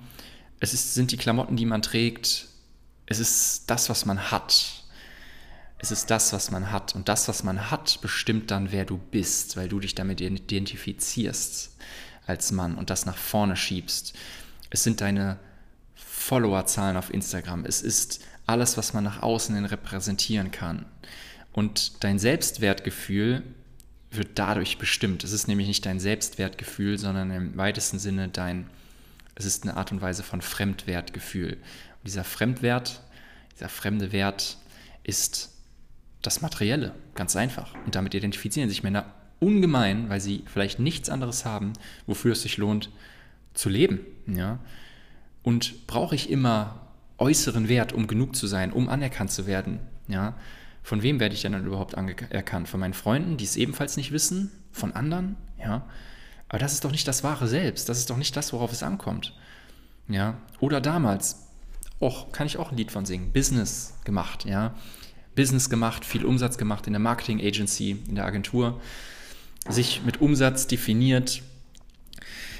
es 0.61 0.73
ist, 0.73 0.95
sind 0.95 1.13
die 1.13 1.17
Klamotten, 1.17 1.57
die 1.57 1.67
man 1.67 1.83
trägt, 1.83 2.47
es 3.07 3.19
ist 3.19 3.65
das, 3.67 3.89
was 3.91 4.07
man 4.07 4.31
hat. 4.31 4.85
Es 5.79 5.91
ist 5.91 6.11
das, 6.11 6.33
was 6.33 6.51
man 6.51 6.73
hat. 6.73 6.95
Und 6.95 7.09
das, 7.09 7.29
was 7.29 7.43
man 7.43 7.71
hat, 7.71 8.01
bestimmt 8.01 8.51
dann, 8.51 8.73
wer 8.73 8.85
du 8.85 8.99
bist, 8.99 9.57
weil 9.57 9.69
du 9.69 9.81
dich 9.81 9.95
damit 9.95 10.21
identifizierst 10.21 11.77
als 12.27 12.53
Mann 12.53 12.77
und 12.77 12.91
das 12.91 13.07
nach 13.07 13.17
vorne 13.17 13.57
schiebst. 13.57 14.15
Es 14.71 14.83
sind 14.83 15.01
deine 15.01 15.39
Followerzahlen 16.29 16.99
auf 16.99 17.13
Instagram. 17.13 17.65
Es 17.65 17.81
ist 17.81 18.21
alles, 18.45 18.77
was 18.77 18.93
man 18.93 19.03
nach 19.03 19.23
außen 19.23 19.55
hin 19.55 19.65
repräsentieren 19.65 20.51
kann. 20.51 20.85
Und 21.55 22.05
dein 22.05 22.19
Selbstwertgefühl 22.19 23.43
wird 24.11 24.39
dadurch 24.39 24.77
bestimmt. 24.77 25.25
Es 25.25 25.33
ist 25.33 25.49
nämlich 25.49 25.69
nicht 25.69 25.87
dein 25.87 26.01
Selbstwertgefühl, 26.01 26.99
sondern 26.99 27.31
im 27.31 27.57
weitesten 27.57 27.99
Sinne 27.99 28.29
dein, 28.29 28.69
es 29.37 29.47
ist 29.47 29.63
eine 29.63 29.79
Art 29.79 29.91
und 29.91 30.03
Weise 30.03 30.23
von 30.23 30.43
Fremdwertgefühl. 30.43 31.55
Und 31.55 32.07
dieser 32.07 32.25
Fremdwert, 32.25 33.01
dieser 33.55 33.71
fremde 33.71 34.13
Wert 34.13 34.59
ist 35.05 35.55
das 36.21 36.43
Materielle, 36.43 36.95
ganz 37.15 37.37
einfach. 37.37 37.75
Und 37.87 37.95
damit 37.95 38.15
identifizieren 38.15 38.69
sich 38.69 38.83
Männer 38.83 39.15
ungemein, 39.41 40.11
weil 40.11 40.21
sie 40.21 40.45
vielleicht 40.45 40.79
nichts 40.79 41.09
anderes 41.09 41.47
haben, 41.47 41.73
wofür 42.07 42.33
es 42.33 42.43
sich 42.43 42.59
lohnt 42.59 42.91
zu 43.55 43.71
leben. 43.71 44.01
Ja? 44.27 44.59
Und 45.49 45.87
brauche 45.87 46.15
ich 46.15 46.29
immer 46.29 46.79
äußeren 47.17 47.69
Wert, 47.69 47.95
um 47.95 48.07
genug 48.07 48.37
zu 48.37 48.47
sein, 48.47 48.71
um 48.71 48.91
anerkannt 48.91 49.31
zu 49.31 49.47
werden? 49.47 49.81
Ja? 50.07 50.37
Von 50.83 51.03
wem 51.03 51.21
werde 51.21 51.35
ich 51.35 51.41
denn 51.41 51.53
dann 51.53 51.65
überhaupt 51.65 51.95
anerkannt? 51.95 52.69
Von 52.69 52.81
meinen 52.81 52.93
Freunden, 52.93 53.39
die 53.39 53.47
es 53.47 53.57
ebenfalls 53.57 53.97
nicht 53.97 54.13
wissen? 54.13 54.51
Von 54.73 54.93
anderen? 54.93 55.37
Ja. 55.59 55.87
Aber 56.51 56.59
das 56.59 56.75
ist 56.75 56.85
doch 56.85 56.91
nicht 56.91 57.09
das 57.09 57.25
wahre 57.25 57.49
Selbst. 57.49 57.89
Das 57.89 57.97
ist 57.97 58.11
doch 58.11 58.19
nicht 58.19 58.37
das, 58.37 58.53
worauf 58.53 58.73
es 58.73 58.83
ankommt. 58.83 59.35
Ja. 60.07 60.37
Oder 60.61 60.83
damals, 60.83 61.47
auch, 61.99 62.31
kann 62.31 62.47
ich 62.47 62.59
auch 62.59 62.71
ein 62.71 62.77
Lied 62.77 62.93
von 62.93 63.07
singen. 63.07 63.33
Business 63.33 63.95
gemacht, 64.05 64.45
ja. 64.45 64.75
Business 65.35 65.71
gemacht, 65.71 66.05
viel 66.05 66.27
Umsatz 66.27 66.59
gemacht 66.59 66.87
in 66.87 66.93
der 66.93 67.01
Marketing 67.01 67.41
Agency, 67.41 68.03
in 68.07 68.17
der 68.17 68.27
Agentur. 68.27 68.83
Sich 69.67 70.03
mit 70.05 70.21
Umsatz 70.21 70.67
definiert, 70.67 71.41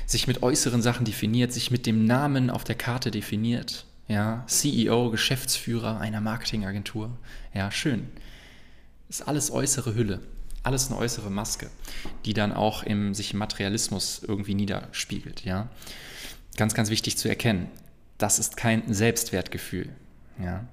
sich 0.09 0.27
mit 0.27 0.43
äußeren 0.43 0.81
Sachen 0.81 1.05
definiert, 1.05 1.53
sich 1.53 1.71
mit 1.71 1.87
dem 1.87 2.07
Namen 2.07 2.49
auf 2.51 2.65
der 2.65 2.75
Karte 2.75 3.11
definiert. 3.11 3.85
Ja, 4.09 4.43
CEO, 4.47 5.11
Geschäftsführer 5.11 6.01
einer 6.01 6.23
Marketingagentur. 6.23 7.11
Ja, 7.53 7.71
schön. 7.71 8.09
Ist 9.11 9.29
alles 9.29 9.51
äußere 9.51 9.95
Hülle, 9.95 10.21
alles 10.63 10.91
eine 10.91 10.99
äußere 10.99 11.31
Maske, 11.31 11.69
die 12.25 12.33
dann 12.33 12.53
auch 12.53 12.83
im 12.83 13.13
sich 13.13 13.35
im 13.35 13.39
Materialismus 13.39 14.23
irgendwie 14.27 14.55
niederspiegelt. 14.55 15.45
Ja, 15.45 15.69
ganz, 16.57 16.73
ganz 16.73 16.89
wichtig 16.89 17.19
zu 17.19 17.29
erkennen. 17.29 17.69
Das 18.17 18.39
ist 18.39 18.57
kein 18.57 18.93
Selbstwertgefühl. 18.93 19.91
Ja. 20.43 20.67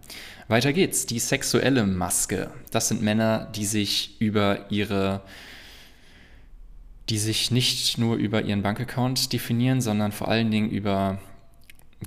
Weiter 0.48 0.72
geht's. 0.72 1.06
Die 1.06 1.20
sexuelle 1.20 1.86
Maske. 1.86 2.52
Das 2.72 2.88
sind 2.88 3.02
Männer, 3.02 3.52
die 3.56 3.66
sich 3.66 4.16
über 4.20 4.72
ihre, 4.72 5.22
die 7.10 7.18
sich 7.18 7.52
nicht 7.52 7.98
nur 7.98 8.16
über 8.16 8.42
ihren 8.42 8.64
Bankaccount 8.64 9.32
definieren, 9.32 9.82
sondern 9.82 10.12
vor 10.12 10.28
allen 10.28 10.50
Dingen 10.50 10.70
über 10.70 11.20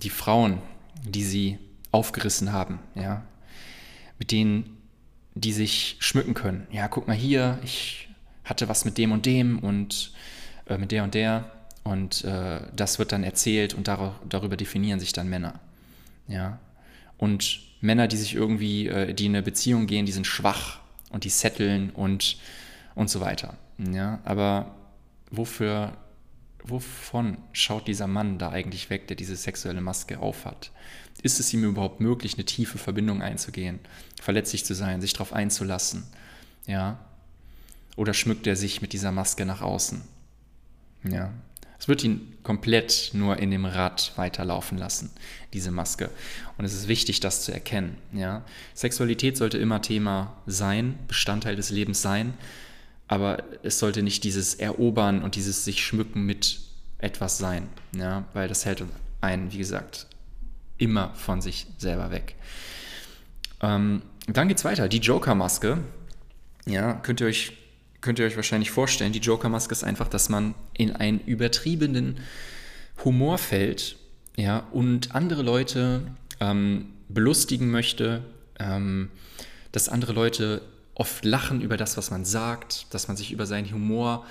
die 0.03 0.11
Frauen, 0.11 0.59
die 1.05 1.23
sie 1.23 1.59
aufgerissen 1.93 2.53
haben, 2.53 2.81
ja, 2.95 3.25
mit 4.19 4.33
denen, 4.33 4.77
die 5.35 5.53
sich 5.53 5.97
schmücken 6.01 6.35
können. 6.35 6.67
Ja, 6.73 6.89
guck 6.89 7.07
mal 7.07 7.17
hier, 7.17 7.59
ich 7.63 8.09
hatte 8.45 8.69
was 8.69 8.85
mit 8.85 8.99
dem 8.99 9.13
und 9.13 9.27
dem 9.27 9.59
und 9.61 10.13
äh, 10.67 10.79
mit 10.79 10.91
der 10.91 11.05
und 11.05 11.15
der 11.15 11.51
und 11.85 12.25
äh, 12.25 12.61
das 12.75 12.99
wird 12.99 13.13
dann 13.13 13.23
erzählt 13.23 13.75
und 13.75 13.89
dar 13.89 14.21
darüber 14.29 14.57
definieren 14.57 15.01
sich 15.01 15.13
dann 15.13 15.29
Männer, 15.29 15.61
ja. 16.27 16.59
Und 17.17 17.61
Männer, 17.81 18.07
die 18.09 18.17
sich 18.17 18.35
irgendwie, 18.35 18.89
äh, 18.89 19.15
die 19.15 19.27
in 19.27 19.35
eine 19.35 19.43
Beziehung 19.43 19.87
gehen, 19.87 20.07
die 20.07 20.13
sind 20.13 20.27
schwach 20.27 20.81
und 21.11 21.25
die 21.25 21.31
setteln 21.31 21.91
und 21.91 22.39
und 22.97 23.09
so 23.09 23.21
weiter, 23.21 23.55
ja. 23.79 24.19
Aber 24.25 24.75
wofür 25.31 25.97
wovon 26.65 27.39
schaut 27.53 27.89
dieser 27.89 28.07
Mann 28.07 28.39
da 28.39 28.51
eigentlich 28.51 28.91
weg, 28.91 29.07
der 29.09 29.17
diese 29.17 29.37
sexuelle 29.37 29.81
Maske 29.81 30.19
aufhat? 30.19 30.71
Ist 31.23 31.41
es 31.41 31.53
ihm 31.53 31.65
überhaupt 31.65 32.01
möglich, 32.01 32.35
eine 32.35 32.45
tiefe 32.45 32.79
Verbindung 32.79 33.23
einzugehen, 33.23 33.81
verletzlich 34.21 34.65
zu 34.65 34.75
sein, 34.75 35.01
sich 35.01 35.13
darauf 35.13 35.33
einzulassen? 35.33 36.05
Ja? 36.67 36.99
Oder 37.97 38.15
schmückt 38.15 38.47
er 38.47 38.57
sich 38.57 38.83
mit 38.83 38.93
dieser 38.93 39.13
Maske 39.13 39.45
nach 39.45 39.63
außen? 39.63 40.03
Ja. 41.05 41.33
Es 41.81 41.87
wird 41.87 42.03
ihn 42.03 42.37
komplett 42.43 43.11
nur 43.13 43.39
in 43.39 43.51
dem 43.53 43.65
Rad 43.65 44.13
weiterlaufen 44.17 44.79
lassen, 44.79 45.11
diese 45.53 45.71
Maske. 45.71 46.11
Und 46.57 46.65
es 46.65 46.75
ist 46.75 46.89
wichtig, 46.89 47.21
das 47.21 47.45
zu 47.45 47.53
erkennen. 47.53 47.97
Ja? 48.13 48.45
Sexualität 48.75 49.37
sollte 49.37 49.59
immer 49.59 49.81
Thema 49.81 50.37
sein, 50.47 50.99
Bestandteil 51.07 51.57
des 51.57 51.71
Lebens 51.71 52.03
sein 52.03 52.35
aber 53.09 53.43
es 53.63 53.79
sollte 53.79 54.03
nicht 54.03 54.25
dieses 54.25 54.55
Erobern 54.55 55.23
und 55.23 55.35
dieses 55.35 55.65
sich 55.65 55.85
schmücken 55.85 56.25
mit 56.25 56.61
etwas 56.99 57.39
sein, 57.39 57.69
ja, 57.97 58.25
weil 58.35 58.49
das 58.49 58.65
hält 58.65 58.85
einen, 59.21 59.53
wie 59.53 59.59
gesagt, 59.59 60.07
immer 60.77 61.15
von 61.15 61.41
sich 61.41 61.67
selber 61.79 62.11
weg. 62.11 62.37
Ähm, 63.61 64.03
dann 64.27 64.51
es 64.51 64.65
weiter. 64.65 64.89
Die 64.89 64.99
Joker-Maske, 64.99 65.79
ja, 66.67 66.95
könnt 66.95 67.21
ihr 67.21 67.27
euch 67.27 67.53
könnt 68.01 68.19
ihr 68.19 68.27
euch 68.27 68.37
wahrscheinlich 68.37 68.71
vorstellen. 68.71 69.13
Die 69.13 69.19
Joker-Maske 69.19 69.73
ist 69.73 69.85
einfach, 69.85 70.09
dass 70.09 70.29
man 70.29 70.55
in 70.73 70.95
einen 70.95 71.21
übertriebenen 71.21 72.19
Humor 73.05 73.39
fällt, 73.39 73.97
ja, 74.37 74.61
und 74.71 75.15
andere 75.15 75.43
Leute 75.43 76.03
ähm, 76.41 76.91
belustigen 77.09 77.71
möchte, 77.71 78.23
ähm, 78.59 79.11
dass 79.73 79.89
andere 79.89 80.13
Leute 80.13 80.63
oft 80.99 81.25
lachen 81.25 81.63
über 81.63 81.77
das, 81.77 81.97
was 81.97 82.11
man 82.11 82.25
sagt, 82.25 82.93
dass 82.93 83.09
man 83.09 83.17
sich 83.17 83.33
über 83.33 83.47
seinen 83.47 83.73
Humor 83.73 84.27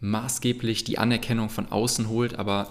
maßgeblich 0.00 0.82
die 0.82 0.98
Anerkennung 0.98 1.50
von 1.50 1.70
außen 1.70 2.08
holt. 2.08 2.38
Aber 2.38 2.68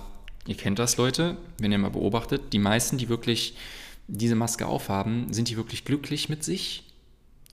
ihr 0.48 0.58
kennt 0.58 0.79
das, 0.79 0.98
Leute, 0.98 1.38
wenn 1.60 1.72
ihr 1.72 1.77
mal 1.77 1.91
beobachtet, 1.91 2.51
die 2.51 2.60
meisten, 2.60 2.98
die 2.98 3.10
wirklich 3.10 3.56
diese 4.08 4.36
Maske 4.36 4.65
aufhaben, 4.65 5.32
sind 5.32 5.50
die 5.50 5.58
wirklich 5.58 5.86
glücklich 5.86 6.29
mit 6.29 6.44
sich 6.44 6.84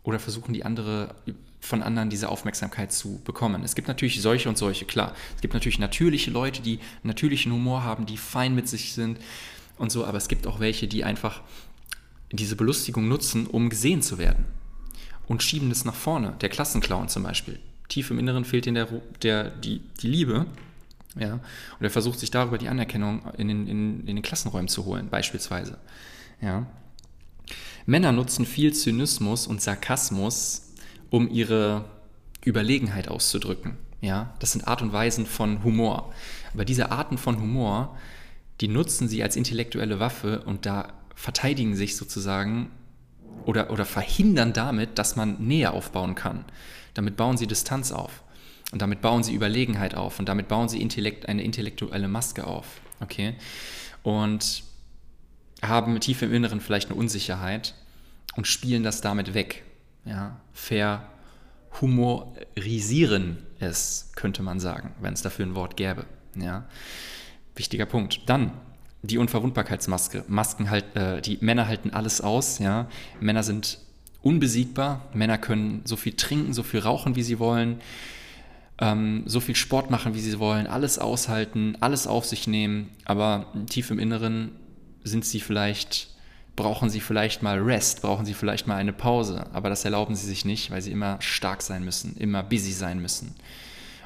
oder 0.03 0.19
versuchen 0.19 0.55
die 0.55 0.65
andere 0.65 1.15
von 1.61 1.83
anderen 1.83 2.11
diese 2.11 2.29
Aufmerksamkeit 2.29 2.93
zu 2.93 3.21
bekommen. 3.25 3.63
Es 3.63 3.75
gibt 3.75 3.89
natürlich 3.89 4.21
solche 4.21 4.49
und 4.49 4.59
solche, 4.59 4.85
klar. 4.85 5.15
Es 5.35 5.41
gibt 5.41 5.55
natürlich 5.55 5.79
natürliche 5.79 6.31
Leute, 6.31 6.63
die 6.63 6.79
natürlichen 7.03 7.53
Humor 7.53 7.83
haben, 7.83 8.07
die 8.07 8.19
fein 8.19 8.55
mit 8.55 8.69
sich 8.69 8.93
sind 8.93 9.19
und 9.79 9.91
so, 9.91 10.05
aber 10.05 10.19
es 10.19 10.29
gibt 10.29 10.47
auch 10.47 10.61
welche, 10.61 10.89
die 10.89 11.05
einfach 11.05 11.41
diese 12.33 12.57
Belustigung 12.57 13.09
nutzen, 13.09 13.47
um 13.47 13.71
gesehen 13.71 14.03
zu 14.03 14.19
werden 14.19 14.45
und 15.27 15.43
schieben 15.43 15.71
es 15.71 15.85
nach 15.85 15.95
vorne. 15.95 16.35
Der 16.41 16.49
Klassenclown 16.49 17.09
zum 17.09 17.23
Beispiel. 17.23 17.59
Tief 17.89 18.11
im 18.11 18.19
Inneren 18.19 18.45
fehlt 18.45 18.67
ihm 18.67 18.75
der, 18.75 18.89
der, 19.23 19.51
die, 19.51 19.81
die 20.01 20.09
Liebe. 20.09 20.47
Ja, 21.17 21.35
und 21.35 21.85
er 21.85 21.91
versucht 21.91 22.19
sich 22.19 22.31
darüber 22.31 22.59
die 22.59 22.69
Anerkennung 22.69 23.23
in 23.39 23.49
den, 23.49 23.67
in, 23.69 24.01
in 24.07 24.17
den 24.17 24.23
Klassenräumen 24.23 24.69
zu 24.69 24.85
holen, 24.85 25.09
beispielsweise. 25.11 25.79
Ja. 26.41 26.67
Männer 27.87 28.11
nutzen 28.11 28.47
viel 28.47 28.73
Zynismus 28.73 29.47
und 29.47 29.63
Sarkasmus, 29.63 30.73
um 31.11 31.31
ihre 31.31 31.85
Überlegenheit 32.45 33.09
auszudrücken. 33.09 33.77
Ja, 34.01 34.35
das 34.39 34.53
sind 34.53 34.67
Art 34.67 34.83
und 34.83 34.93
Weisen 34.93 35.25
von 35.25 35.63
Humor. 35.63 36.13
Aber 36.53 36.65
diese 36.65 36.91
Arten 36.91 37.17
von 37.17 37.41
Humor, 37.41 37.97
die 38.61 38.69
nutzen 38.69 39.09
sie 39.09 39.23
als 39.23 39.37
intellektuelle 39.37 40.01
Waffe 40.01 40.43
und 40.43 40.67
da 40.67 40.93
verteidigen 41.15 41.77
sich 41.77 41.97
sozusagen 41.97 42.71
oder, 43.45 43.71
oder 43.71 43.85
verhindern 43.85 44.53
damit, 44.53 44.99
dass 44.99 45.17
man 45.17 45.37
Nähe 45.39 45.73
aufbauen 45.73 46.15
kann. 46.15 46.45
Damit 46.95 47.17
bauen 47.17 47.37
sie 47.37 47.47
Distanz 47.47 47.93
auf. 47.93 48.23
Und 48.73 48.83
damit 48.83 49.01
bauen 49.01 49.23
sie 49.23 49.35
Überlegenheit 49.35 49.95
auf. 49.95 50.19
Und 50.19 50.29
damit 50.29 50.49
bauen 50.49 50.69
sie 50.69 50.81
Intellekt, 50.81 51.29
eine 51.29 51.43
intellektuelle 51.43 52.09
Maske 52.09 52.47
auf. 52.47 52.67
Okay? 53.01 53.35
Und 54.03 54.65
haben 55.63 55.99
tief 56.01 56.23
im 56.23 56.33
Inneren 56.33 56.61
vielleicht 56.61 56.91
eine 56.91 56.99
Unsicherheit 56.99 57.75
und 58.37 58.47
spielen 58.47 58.83
das 58.83 59.01
damit 59.01 59.35
weg. 59.35 59.65
Ja? 60.05 60.41
Verhumorisieren 60.53 63.39
es, 63.59 64.11
könnte 64.15 64.43
man 64.43 64.61
sagen, 64.61 64.93
wenn 65.01 65.15
es 65.15 65.23
dafür 65.23 65.47
ein 65.47 65.55
Wort 65.55 65.77
gäbe. 65.77 66.05
Ja? 66.37 66.67
Wichtiger 67.55 67.87
Punkt. 67.87 68.21
Dann 68.27 68.53
die 69.05 69.19
Unverwundbarkeitsmaske. 69.19 70.25
Masken 70.29 70.71
halt, 70.71 70.97
äh, 70.97 71.21
die 71.21 71.39
Männer 71.41 71.69
halten 71.69 71.91
alles 71.91 72.21
aus, 72.21 72.59
ja. 72.59 72.89
Männer 73.21 73.43
sind 73.43 73.79
unbesiegbar. 74.23 75.03
Männer 75.13 75.37
können 75.37 75.83
so 75.85 75.97
viel 75.97 76.15
trinken, 76.15 76.55
so 76.55 76.63
viel 76.63 76.81
rauchen, 76.81 77.15
wie 77.15 77.23
sie 77.23 77.39
wollen, 77.39 77.81
ähm, 78.79 79.23
so 79.27 79.41
viel 79.41 79.55
Sport 79.55 79.91
machen, 79.91 80.15
wie 80.15 80.21
sie 80.21 80.39
wollen, 80.39 80.67
alles 80.67 80.99
aushalten, 80.99 81.77
alles 81.81 82.07
auf 82.07 82.25
sich 82.25 82.47
nehmen. 82.47 82.89
Aber 83.05 83.53
tief 83.69 83.91
im 83.91 83.99
Inneren 83.99 84.53
sind 85.05 85.27
sie 85.27 85.41
vielleicht, 85.41 86.09
brauchen 86.57 86.89
sie 86.89 87.01
vielleicht 87.01 87.43
mal 87.43 87.59
Rest, 87.59 88.01
brauchen 88.01 88.25
sie 88.25 88.35
vielleicht 88.35 88.67
mal 88.67 88.77
eine 88.77 88.95
Pause. 88.95 89.47
Aber 89.53 89.69
das 89.69 89.85
erlauben 89.85 90.15
sie 90.15 90.27
sich 90.27 90.47
nicht, 90.47 90.71
weil 90.71 90.81
sie 90.81 90.93
immer 90.93 91.21
stark 91.21 91.61
sein 91.61 91.85
müssen, 91.85 92.17
immer 92.17 92.43
busy 92.43 92.73
sein 92.73 93.01
müssen. 93.01 93.35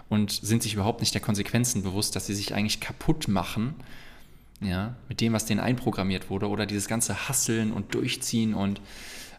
Und 0.09 0.33
sind 0.33 0.62
sich 0.64 0.75
überhaupt 0.75 1.00
nicht 1.00 1.14
der 1.14 1.21
Konsequenzen 1.21 1.85
bewusst, 1.85 2.17
dass 2.17 2.26
sie 2.26 2.35
sich 2.35 2.52
eigentlich 2.52 2.81
kaputt 2.81 3.28
machen 3.28 3.76
ja, 4.61 4.97
mit 5.09 5.21
dem, 5.21 5.33
was 5.33 5.45
denen 5.45 5.61
einprogrammiert 5.61 6.31
wurde, 6.31 6.49
oder 6.49 6.67
dieses 6.67 6.88
ganze 6.88 7.29
Hasseln 7.29 7.73
und 7.73 7.95
Durchziehen 7.95 8.55
und 8.55 8.81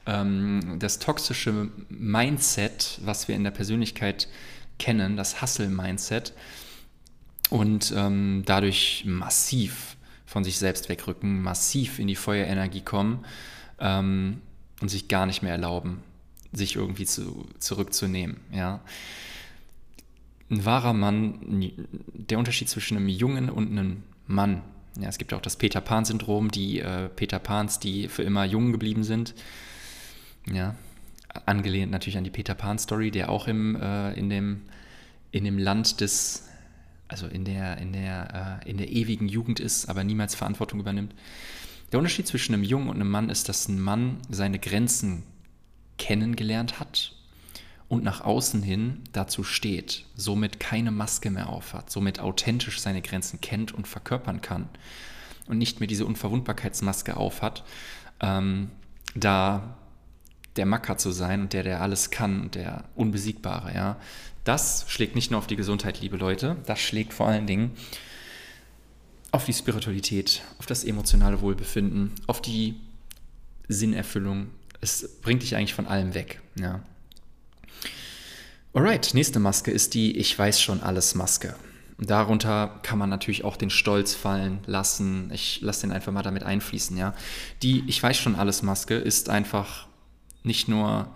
ähm, 0.06 0.78
das 0.80 1.00
toxische 1.00 1.70
Mindset, 1.90 3.00
was 3.04 3.28
wir 3.28 3.36
in 3.36 3.44
der 3.44 3.52
Persönlichkeit 3.52 4.28
kennen, 4.78 5.18
das 5.18 5.42
Hustle-Mindset, 5.42 6.34
und 7.50 7.94
ähm, 7.96 8.44
dadurch 8.46 9.04
massiv 9.06 9.98
von 10.26 10.44
sich 10.44 10.60
selbst 10.60 10.88
wegrücken, 10.90 11.42
massiv 11.42 11.98
in 12.00 12.08
die 12.08 12.16
Feuerenergie 12.16 12.82
kommen 12.82 13.26
ähm, 13.80 14.42
und 14.82 14.90
sich 14.90 15.08
gar 15.08 15.26
nicht 15.26 15.42
mehr 15.42 15.54
erlauben, 15.54 16.04
sich 16.54 16.76
irgendwie 16.76 17.06
zu, 17.06 17.48
zurückzunehmen. 17.58 18.38
Ja. 18.54 18.82
Ein 20.52 20.66
wahrer 20.66 20.94
Mann, 20.94 21.74
der 22.14 22.38
Unterschied 22.38 22.70
zwischen 22.70 22.98
einem 22.98 23.08
Jungen 23.08 23.50
und 23.50 23.72
einem 23.72 24.04
Mann 24.28 24.62
ja, 25.02 25.10
es 25.10 25.18
gibt 25.18 25.34
auch 25.34 25.42
das 25.42 25.56
Peter 25.56 25.82
Pan-Syndrom, 25.82 26.52
die 26.52 26.80
äh, 26.80 27.10
Peter 27.10 27.40
Pans, 27.40 27.80
die 27.80 28.08
für 28.08 28.24
immer 28.24 28.46
jung 28.46 28.72
geblieben 28.72 29.04
sind. 29.04 29.34
Ja, 30.52 30.76
angelehnt 31.46 31.92
natürlich 31.92 32.18
an 32.18 32.24
die 32.24 32.30
Peter 32.30 32.56
Pan-Story, 32.56 33.12
der 33.12 33.30
auch 33.30 33.48
im, 33.48 33.76
äh, 33.76 34.14
in, 34.14 34.30
dem, 34.30 34.62
in 35.32 35.44
dem 35.44 35.58
Land 35.58 36.02
des, 36.02 36.48
also 37.08 37.28
in 37.28 37.46
der, 37.46 37.78
in, 37.78 37.94
der, 37.94 38.62
äh, 38.64 38.70
in 38.70 38.78
der 38.78 38.90
ewigen 38.92 39.28
Jugend 39.28 39.60
ist, 39.60 39.90
aber 39.90 40.04
niemals 40.04 40.36
Verantwortung 40.36 40.80
übernimmt. 40.80 41.14
Der 41.92 42.00
Unterschied 42.00 42.28
zwischen 42.28 42.54
einem 42.54 42.64
Jungen 42.64 42.90
und 42.90 42.96
einem 42.96 43.10
Mann 43.10 43.30
ist, 43.30 43.50
dass 43.50 43.68
ein 43.68 43.80
Mann 43.80 44.18
seine 44.30 44.60
Grenzen 44.60 45.24
kennengelernt 45.98 46.80
hat 46.80 47.16
und 47.90 48.04
nach 48.04 48.22
außen 48.22 48.62
hin 48.62 49.02
dazu 49.12 49.44
steht, 49.44 50.06
somit 50.16 50.60
keine 50.60 50.92
Maske 50.92 51.32
mehr 51.32 51.50
aufhat, 51.50 51.92
somit 51.92 52.20
authentisch 52.20 52.80
seine 52.80 53.02
Grenzen 53.02 53.42
kennt 53.42 53.74
und 53.74 53.88
verkörpern 53.88 54.42
kann 54.42 54.70
und 55.48 55.58
nicht 55.58 55.80
mehr 55.80 55.88
diese 55.88 56.06
Unverwundbarkeitsmaske 56.06 57.18
aufhat, 57.18 57.66
ähm, 58.22 58.70
da 59.16 59.76
der 60.56 60.68
Macker 60.68 60.98
zu 60.98 61.12
sein 61.12 61.42
und 61.42 61.54
der, 61.54 61.64
der 61.64 61.82
alles 61.82 62.12
kann 62.12 62.42
und 62.42 62.56
der 62.56 62.86
Unbesiegbare, 62.96 63.74
ja. 63.74 63.98
Das 64.44 64.86
schlägt 64.88 65.16
nicht 65.16 65.32
nur 65.32 65.40
auf 65.40 65.48
die 65.48 65.56
Gesundheit, 65.56 66.00
liebe 66.02 66.18
Leute, 66.18 66.58
das 66.66 66.80
schlägt 66.80 67.14
vor 67.14 67.28
allen 67.28 67.48
Dingen 67.48 67.72
auf 69.32 69.46
die 69.46 69.54
Spiritualität, 69.54 70.42
auf 70.60 70.66
das 70.66 70.84
emotionale 70.84 71.42
Wohlbefinden, 71.42 72.12
auf 72.28 72.42
die 72.42 72.76
Sinnerfüllung. 73.68 74.48
Es 74.82 75.20
bringt 75.22 75.44
dich 75.44 75.56
eigentlich 75.56 75.74
von 75.74 75.88
allem 75.88 76.14
weg, 76.14 76.42
ja. 76.60 76.82
Alright, 78.72 79.16
nächste 79.16 79.40
Maske 79.40 79.72
ist 79.72 79.96
die 79.96 80.16
Ich 80.18 80.38
weiß 80.38 80.62
schon 80.62 80.84
alles 80.84 81.16
Maske. 81.16 81.56
Darunter 81.98 82.80
kann 82.84 83.00
man 83.00 83.10
natürlich 83.10 83.44
auch 83.44 83.58
den 83.58 83.72
Stolz 83.72 84.14
fallen 84.14 84.60
lassen. 84.68 85.32
Ich 85.34 85.60
lasse 85.62 85.82
den 85.82 85.92
einfach 85.92 86.12
mal 86.12 86.22
damit 86.22 86.44
einfließen, 86.44 86.96
ja. 86.96 87.16
Die 87.64 87.84
Ich 87.88 88.02
weiß 88.02 88.16
schon 88.18 88.36
alles 88.36 88.62
Maske 88.62 88.96
ist 88.96 89.30
einfach 89.30 89.88
nicht 90.44 90.68
nur 90.68 91.10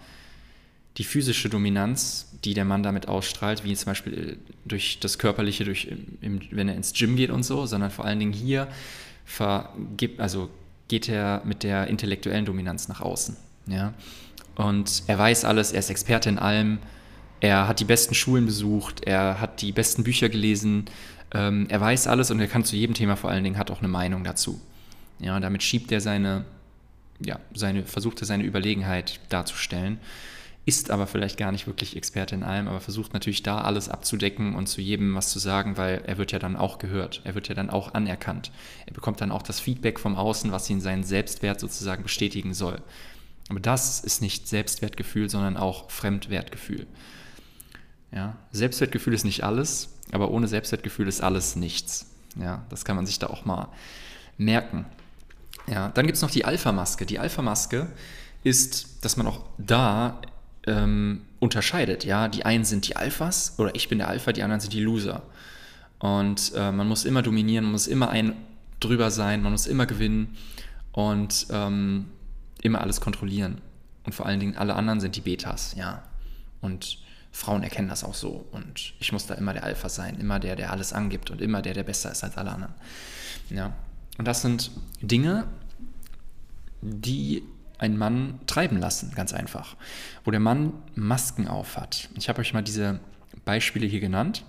die 0.98 1.04
physische 1.04 1.48
Dominanz, 1.48 2.28
die 2.44 2.56
der 2.56 2.66
Mann 2.66 2.82
damit 2.82 3.08
ausstrahlt, 3.08 3.64
wie 3.64 3.76
zum 3.76 3.86
Beispiel 3.86 4.14
äh, 4.14 4.36
durch 4.66 5.00
das 5.00 5.20
Körperliche, 5.20 5.64
durch, 5.64 5.88
im, 6.22 6.42
wenn 6.52 6.68
er 6.68 6.76
ins 6.76 6.94
Gym 6.94 7.16
geht 7.16 7.30
und 7.30 7.44
so, 7.44 7.66
sondern 7.68 7.92
vor 7.92 8.06
allen 8.06 8.20
Dingen 8.20 8.34
hier 8.34 8.68
vergibt, 9.26 10.20
also 10.20 10.50
geht 10.88 11.08
er 11.08 11.42
mit 11.46 11.64
der 11.64 11.88
intellektuellen 11.88 12.46
Dominanz 12.46 12.88
nach 12.88 13.02
außen. 13.02 13.38
Ja? 13.68 13.94
Und 14.56 15.04
er 15.08 15.18
weiß 15.18 15.46
alles, 15.46 15.72
er 15.72 15.80
ist 15.80 15.90
Experte 15.90 16.30
in 16.30 16.38
allem, 16.38 16.80
er 17.44 17.68
hat 17.68 17.82
die 17.82 17.86
besten 17.86 18.16
Schulen 18.16 18.46
besucht, 18.46 19.04
er 19.06 19.42
hat 19.42 19.62
die 19.62 19.74
besten 19.74 20.04
Bücher 20.04 20.30
gelesen, 20.30 20.86
ähm, 21.34 21.68
er 21.70 21.82
weiß 21.82 22.08
alles 22.08 22.32
und 22.32 22.40
er 22.40 22.48
kann 22.48 22.64
zu 22.64 22.78
jedem 22.78 22.96
Thema 22.96 23.18
vor 23.18 23.30
allen 23.30 23.44
Dingen, 23.44 23.58
hat 23.58 23.70
auch 23.70 23.80
eine 23.80 23.90
Meinung 23.90 24.24
dazu. 24.24 24.62
Ja, 25.20 25.38
damit 25.42 25.62
schiebt 25.62 25.92
er 25.92 26.00
seine, 26.00 26.46
ja, 27.20 27.40
seine, 27.54 27.84
versucht 27.84 28.22
er 28.22 28.28
seine 28.28 28.46
Überlegenheit 28.46 29.20
darzustellen 29.28 30.00
ist 30.66 30.92
aber 30.92 31.08
vielleicht 31.08 31.38
gar 31.38 31.52
nicht 31.52 31.68
wirklich 31.68 31.98
Experte 31.98 32.36
in 32.36 32.44
allem, 32.44 32.70
aber 32.70 32.80
versucht 32.80 33.14
natürlich 33.14 33.44
da 33.44 33.60
alles 33.60 33.90
abzudecken 33.90 34.56
und 34.56 34.68
zu 34.68 34.80
jedem 34.80 35.14
was 35.14 35.30
zu 35.30 35.40
sagen, 35.40 35.76
weil 35.76 36.02
er 36.06 36.18
wird 36.18 36.32
ja 36.32 36.40
dann 36.40 36.56
auch 36.56 36.78
gehört, 36.78 37.22
er 37.26 37.36
wird 37.36 37.50
ja 37.50 37.56
dann 37.56 37.70
auch 37.70 37.94
anerkannt. 37.94 38.52
Er 38.86 38.94
bekommt 38.94 39.20
dann 39.20 39.32
auch 39.32 39.42
das 39.42 39.60
Feedback 39.60 40.00
vom 40.00 40.16
Außen, 40.16 40.54
was 40.54 40.70
ihn 40.70 40.80
seinen 40.80 41.04
Selbstwert 41.04 41.60
sozusagen 41.60 42.04
bestätigen 42.04 42.54
soll. 42.54 42.82
Aber 43.50 43.60
das 43.60 44.00
ist 44.00 44.22
nicht 44.22 44.48
Selbstwertgefühl, 44.48 45.30
sondern 45.30 45.58
auch 45.58 45.92
Fremdwertgefühl. 45.92 46.88
Ja, 48.14 48.36
Selbstwertgefühl 48.52 49.14
ist 49.14 49.24
nicht 49.24 49.44
alles, 49.44 49.90
aber 50.12 50.30
ohne 50.32 50.48
Selbstwertgefühl 50.48 51.08
ist 51.08 51.22
alles 51.22 51.56
nichts. 51.56 52.12
Ja, 52.40 52.66
das 52.70 52.86
kann 52.86 52.96
man 52.96 53.06
sich 53.06 53.20
da 53.20 53.28
auch 53.28 53.46
mal 53.46 53.70
merken. 54.38 54.86
Ja, 55.68 55.90
dann 55.90 56.06
gibt 56.06 56.18
es 56.18 56.22
noch 56.22 56.32
die 56.32 56.46
Alpha-Maske. 56.46 57.06
Die 57.06 57.20
Alpha-Maske 57.20 57.88
ist, 58.44 59.04
dass 59.04 59.18
man 59.18 59.28
auch 59.28 59.46
da 59.58 60.22
ähm, 60.68 61.22
unterscheidet. 61.40 62.06
Ja, 62.06 62.28
die 62.28 62.46
einen 62.46 62.66
sind 62.66 62.88
die 62.88 62.96
Alphas 62.96 63.56
oder 63.58 63.74
ich 63.76 63.90
bin 63.90 63.98
der 63.98 64.10
Alpha, 64.10 64.32
die 64.32 64.44
anderen 64.44 64.60
sind 64.60 64.74
die 64.74 64.82
Loser. 64.82 65.24
Und 66.00 66.52
äh, 66.56 66.72
man 66.72 66.88
muss 66.88 67.06
immer 67.06 67.22
dominieren, 67.22 67.66
man 67.66 67.72
muss 67.74 67.88
immer 67.88 68.10
ein 68.10 68.36
drüber 68.80 69.10
sein, 69.10 69.42
man 69.42 69.54
muss 69.54 69.68
immer 69.68 69.86
gewinnen 69.86 70.36
und 70.92 71.48
ähm, 71.50 72.08
immer 72.62 72.82
alles 72.82 73.00
kontrollieren. 73.00 73.62
Und 74.06 74.14
vor 74.14 74.26
allen 74.26 74.40
Dingen 74.40 74.58
alle 74.58 74.76
anderen 74.76 75.00
sind 75.00 75.16
die 75.16 75.22
Betas, 75.22 75.76
ja. 75.78 76.04
Und 76.62 76.98
Frauen 77.34 77.64
erkennen 77.64 77.90
das 77.90 78.04
auch 78.04 78.14
so. 78.14 78.46
Und 78.52 78.94
ich 79.00 79.12
muss 79.12 79.26
da 79.26 79.34
immer 79.34 79.54
der 79.54 79.64
Alpha 79.64 79.90
sein, 79.90 80.20
immer 80.20 80.40
der, 80.40 80.56
der 80.56 80.72
alles 80.72 80.94
angibt 80.94 81.32
und 81.32 81.42
immer 81.42 81.62
der, 81.62 81.74
der 81.74 81.84
besser 81.84 82.12
ist 82.12 82.24
als 82.24 82.38
alle 82.38 82.52
anderen. 82.52 82.74
Ja. 83.50 83.74
Und 84.20 84.28
das 84.28 84.44
sind 84.44 84.72
Dinge, 85.02 85.48
die 86.82 87.44
einen 87.80 87.98
Mann 87.98 88.40
treiben 88.46 88.78
lassen, 88.78 89.12
ganz 89.16 89.34
einfach. 89.34 89.76
Wo 90.24 90.32
der 90.32 90.40
Mann 90.40 90.74
Masken 90.94 91.48
auf 91.48 91.76
hat. 91.76 92.08
Ich 92.16 92.30
habe 92.30 92.40
euch 92.40 92.54
mal 92.54 92.62
diese 92.62 93.00
Beispiele 93.46 93.88
hier 93.88 94.00
genannt. 94.00 94.46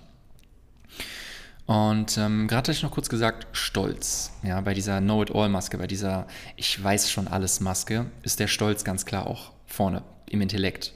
Und 1.64 2.18
ähm, 2.18 2.46
gerade 2.46 2.58
hatte 2.58 2.72
ich 2.72 2.82
noch 2.82 2.90
kurz 2.90 3.08
gesagt, 3.08 3.46
Stolz. 3.56 4.32
Ja, 4.42 4.60
bei 4.60 4.74
dieser 4.74 5.00
Know-it-all-Maske, 5.00 5.78
bei 5.78 5.86
dieser 5.86 6.26
Ich 6.56 6.82
weiß 6.82 7.10
schon 7.10 7.28
alles 7.28 7.60
Maske, 7.60 8.06
ist 8.22 8.40
der 8.40 8.48
Stolz 8.48 8.84
ganz 8.84 9.06
klar 9.06 9.26
auch 9.26 9.52
vorne 9.66 10.02
im 10.28 10.42
Intellekt. 10.42 10.92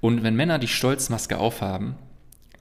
Und 0.00 0.22
wenn 0.22 0.36
Männer 0.36 0.58
die 0.58 0.68
Stolzmaske 0.68 1.38
aufhaben, 1.38 1.96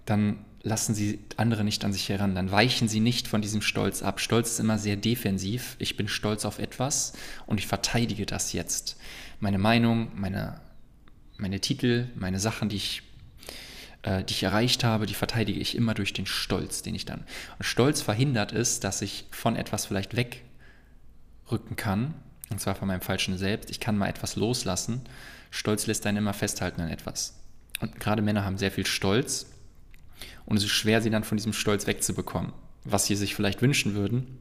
dann 0.06 0.46
lassen 0.66 0.96
sie 0.96 1.20
andere 1.38 1.64
nicht 1.64 1.86
an 1.86 1.94
sich 1.94 2.10
heran, 2.10 2.34
dann 2.34 2.52
weichen 2.52 2.88
sie 2.88 3.00
nicht 3.00 3.28
von 3.28 3.42
diesem 3.42 3.62
Stolz 3.62 4.02
ab. 4.02 4.20
Stolz 4.20 4.52
ist 4.52 4.60
immer 4.60 4.80
sehr 4.80 4.96
defensiv. 4.96 5.76
Ich 5.78 5.96
bin 5.96 6.08
stolz 6.08 6.44
auf 6.44 6.58
etwas 6.58 7.14
und 7.46 7.60
ich 7.60 7.68
verteidige 7.68 8.26
das 8.26 8.52
jetzt. 8.52 8.98
Meine 9.40 9.60
Meinung, 9.60 10.10
meine, 10.16 10.60
meine 11.38 11.60
Titel, 11.60 12.08
meine 12.16 12.40
Sachen, 12.40 12.70
die 12.70 12.78
ich, 12.78 13.04
äh, 14.02 14.24
die 14.24 14.34
ich 14.34 14.42
erreicht 14.42 14.84
habe, 14.84 15.06
die 15.06 15.14
verteidige 15.14 15.60
ich 15.60 15.76
immer 15.76 15.94
durch 15.94 16.14
den 16.14 16.26
Stolz, 16.26 16.82
den 16.82 16.96
ich 16.96 17.06
dann. 17.06 17.26
Und 17.60 17.64
Stolz 17.64 18.02
verhindert 18.02 18.52
es, 18.52 18.80
dass 18.80 19.04
ich 19.04 19.26
von 19.30 19.56
etwas 19.56 19.86
vielleicht 19.86 20.16
wegrücken 20.16 21.76
kann, 21.76 22.16
und 22.50 22.60
zwar 22.60 22.74
von 22.74 22.88
meinem 22.88 23.02
falschen 23.02 23.38
Selbst. 23.38 23.70
Ich 23.70 23.80
kann 23.80 23.98
mal 23.98 24.10
etwas 24.10 24.36
loslassen. 24.36 25.02
Stolz 25.56 25.88
lässt 25.88 26.06
einen 26.06 26.18
immer 26.18 26.34
festhalten 26.34 26.82
an 26.82 26.90
etwas. 26.90 27.34
Und 27.80 27.98
gerade 28.00 28.22
Männer 28.22 28.44
haben 28.44 28.58
sehr 28.58 28.72
viel 28.72 28.86
Stolz 28.86 29.46
und 30.46 30.58
es 30.58 30.64
ist 30.64 30.72
schwer, 30.72 31.02
sie 31.02 31.10
dann 31.10 31.24
von 31.24 31.38
diesem 31.38 31.54
Stolz 31.54 31.88
wegzubekommen, 31.88 32.52
was 32.84 33.06
sie 33.06 33.16
sich 33.16 33.36
vielleicht 33.36 33.62
wünschen 33.62 33.96
würden, 33.96 34.38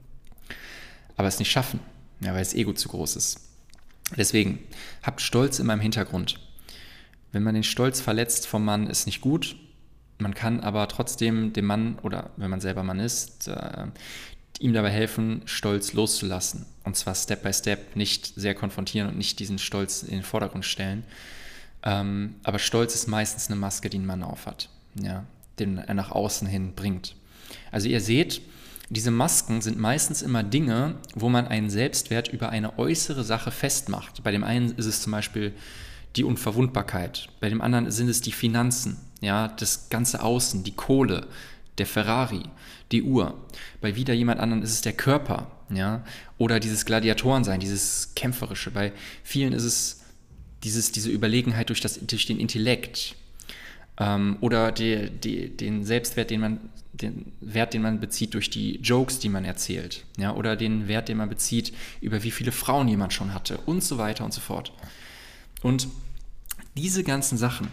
aber 1.17 1.29
es 1.29 1.39
nicht 1.39 1.53
schaffen, 1.53 1.79
ja, 2.21 2.33
weil 2.33 2.41
das 2.41 2.53
Ego 2.55 2.73
zu 2.73 2.89
groß 2.89 3.15
ist. 3.15 3.49
Deswegen, 4.17 4.59
habt 5.05 5.21
Stolz 5.21 5.61
immer 5.61 5.75
im 5.75 5.81
Hintergrund. 5.81 6.41
Wenn 7.31 7.45
man 7.45 7.55
den 7.55 7.63
Stolz 7.63 8.01
verletzt 8.01 8.49
vom 8.49 8.65
Mann, 8.65 8.89
ist 8.89 9.07
nicht 9.07 9.21
gut. 9.21 9.57
Man 10.19 10.35
kann 10.35 10.61
aber 10.61 10.89
trotzdem 10.89 11.53
dem 11.53 11.67
Mann 11.67 11.99
oder 12.01 12.31
wenn 12.37 12.51
man 12.51 12.61
selber 12.61 12.83
Mann 12.83 12.99
ist, 12.99 13.47
äh, 13.47 13.87
ihm 14.59 14.73
dabei 14.73 14.91
helfen, 14.91 15.43
Stolz 15.47 15.93
loszulassen. 15.93 16.67
Und 16.85 16.97
zwar 16.97 17.15
Step 17.15 17.43
by 17.43 17.53
Step, 17.53 17.97
nicht 17.97 18.35
sehr 18.37 18.55
konfrontieren 18.55 19.09
und 19.09 19.17
nicht 19.17 19.39
diesen 19.39 19.59
Stolz 19.59 20.03
in 20.03 20.11
den 20.11 20.23
Vordergrund 20.23 20.65
stellen. 20.65 21.05
Ähm, 21.83 22.37
aber 22.43 22.59
Stolz 22.59 22.95
ist 22.95 23.09
meistens 23.09 23.49
eine 23.49 23.57
Maske, 23.57 23.91
die 23.91 23.99
ein 23.99 24.07
Mann 24.07 24.23
aufhat. 24.23 24.69
Ja 25.01 25.25
den 25.59 25.79
er 25.79 25.95
nach 25.95 26.11
außen 26.11 26.47
hin 26.47 26.73
bringt. 26.75 27.15
Also 27.71 27.89
ihr 27.89 28.01
seht, 28.01 28.41
diese 28.91 29.11
Masken 29.11 29.61
sind 29.61 29.79
meistens 29.79 30.23
immer 30.23 30.43
Dinge, 30.43 30.97
wo 31.15 31.29
man 31.29 31.47
einen 31.47 31.71
Selbstwert 31.71 32.29
über 32.29 32.51
eine 32.51 32.79
äußere 32.79 33.25
Sache 33.25 33.51
festmacht. 33.51 34.23
Bei 34.23 34.31
dem 34.31 34.45
einen 34.45 34.73
ist 34.73 34.87
es 34.87 35.03
zum 35.03 35.13
Beispiel 35.13 35.53
die 36.17 36.25
Unverwundbarkeit, 36.25 37.29
bei 37.41 37.49
dem 37.49 37.61
anderen 37.61 37.91
sind 37.91 38.09
es 38.09 38.21
die 38.21 38.31
Finanzen, 38.31 38.99
ja, 39.21 39.49
das 39.49 39.89
ganze 39.89 40.23
Außen, 40.23 40.63
die 40.63 40.77
Kohle, 40.77 41.27
der 41.79 41.87
Ferrari, 41.87 42.45
die 42.93 43.03
Uhr. 43.03 43.37
Bei 43.81 43.97
wieder 43.97 44.15
jemand 44.15 44.39
anderen 44.39 44.63
ist 44.63 44.73
es 44.73 44.81
der 44.83 44.93
Körper, 44.93 45.51
ja, 45.71 46.05
oder 46.39 46.61
dieses 46.61 46.85
Gladiatorensein, 46.85 47.61
dieses 47.61 48.15
kämpferische. 48.15 48.71
Bei 48.71 48.93
vielen 49.23 49.53
ist 49.53 49.65
es 49.65 50.03
dieses, 50.63 50.93
diese 50.93 51.11
Überlegenheit 51.11 51.69
durch, 51.69 51.81
das, 51.81 51.99
durch 52.07 52.27
den 52.27 52.39
Intellekt, 52.39 53.17
ähm, 53.99 54.37
oder 54.41 54.73
die, 54.73 55.11
die, 55.11 55.57
den 55.57 55.85
Selbstwert, 55.85 56.31
den 56.31 56.41
man, 56.41 56.61
den 56.93 57.33
Wert, 57.41 57.75
den 57.75 57.83
man 57.83 58.01
bezieht 58.01 58.35
durch 58.35 58.51
die 58.51 58.77
Jokes, 58.81 59.19
die 59.19 59.29
man 59.29 59.45
erzählt. 59.45 60.05
Ja, 60.17 60.35
oder 60.35 60.57
den 60.57 60.89
Wert, 60.89 61.09
den 61.09 61.17
man 61.17 61.29
bezieht, 61.29 61.73
über 62.01 62.23
wie 62.23 62.31
viele 62.31 62.53
Frauen 62.53 62.89
jemand 62.89 63.13
schon 63.13 63.35
hatte 63.35 63.59
und 63.67 63.83
so 63.83 63.99
weiter 63.99 64.25
und 64.25 64.33
so 64.33 64.41
fort. 64.41 64.73
Und 65.63 65.89
diese 66.77 67.05
ganzen 67.05 67.39
Sachen 67.39 67.69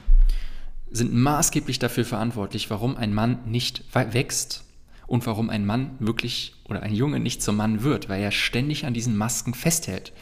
sind 0.92 1.14
maßgeblich 1.14 1.80
dafür 1.80 2.06
verantwortlich, 2.06 2.70
warum 2.70 2.98
ein 2.98 3.14
Mann 3.14 3.40
nicht 3.46 3.84
wächst 3.94 4.64
und 5.12 5.26
warum 5.26 5.50
ein 5.50 5.66
Mann 5.66 5.98
wirklich 6.00 6.56
oder 6.64 6.84
ein 6.84 6.96
Junge 6.96 7.20
nicht 7.20 7.44
zum 7.44 7.58
Mann 7.58 7.84
wird, 7.84 8.08
weil 8.08 8.22
er 8.22 8.32
ständig 8.32 8.86
an 8.86 8.94
diesen 8.94 9.18
Masken 9.18 9.54
festhält. 9.54 10.14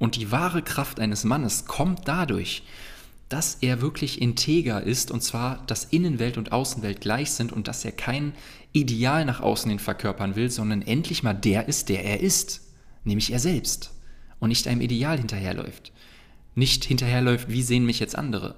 Und 0.00 0.16
die 0.16 0.32
wahre 0.32 0.62
Kraft 0.62 0.98
eines 0.98 1.22
Mannes 1.22 1.66
kommt 1.66 2.08
dadurch, 2.08 2.64
dass 3.28 3.58
er 3.60 3.80
wirklich 3.80 4.20
integer 4.20 4.82
ist 4.82 5.12
und 5.12 5.22
zwar, 5.22 5.62
dass 5.68 5.84
Innenwelt 5.84 6.38
und 6.38 6.50
Außenwelt 6.50 7.00
gleich 7.00 7.30
sind 7.30 7.52
und 7.52 7.68
dass 7.68 7.84
er 7.84 7.92
kein 7.92 8.32
Ideal 8.72 9.24
nach 9.24 9.38
außen 9.38 9.70
hin 9.70 9.78
verkörpern 9.78 10.34
will, 10.34 10.50
sondern 10.50 10.82
endlich 10.82 11.22
mal 11.22 11.34
der 11.34 11.68
ist, 11.68 11.88
der 11.88 12.04
er 12.04 12.18
ist, 12.18 12.62
nämlich 13.04 13.32
er 13.32 13.38
selbst 13.38 13.92
und 14.40 14.48
nicht 14.48 14.66
einem 14.66 14.80
Ideal 14.80 15.18
hinterherläuft. 15.18 15.92
Nicht 16.56 16.84
hinterherläuft, 16.84 17.48
wie 17.48 17.62
sehen 17.62 17.86
mich 17.86 18.00
jetzt 18.00 18.18
andere. 18.18 18.56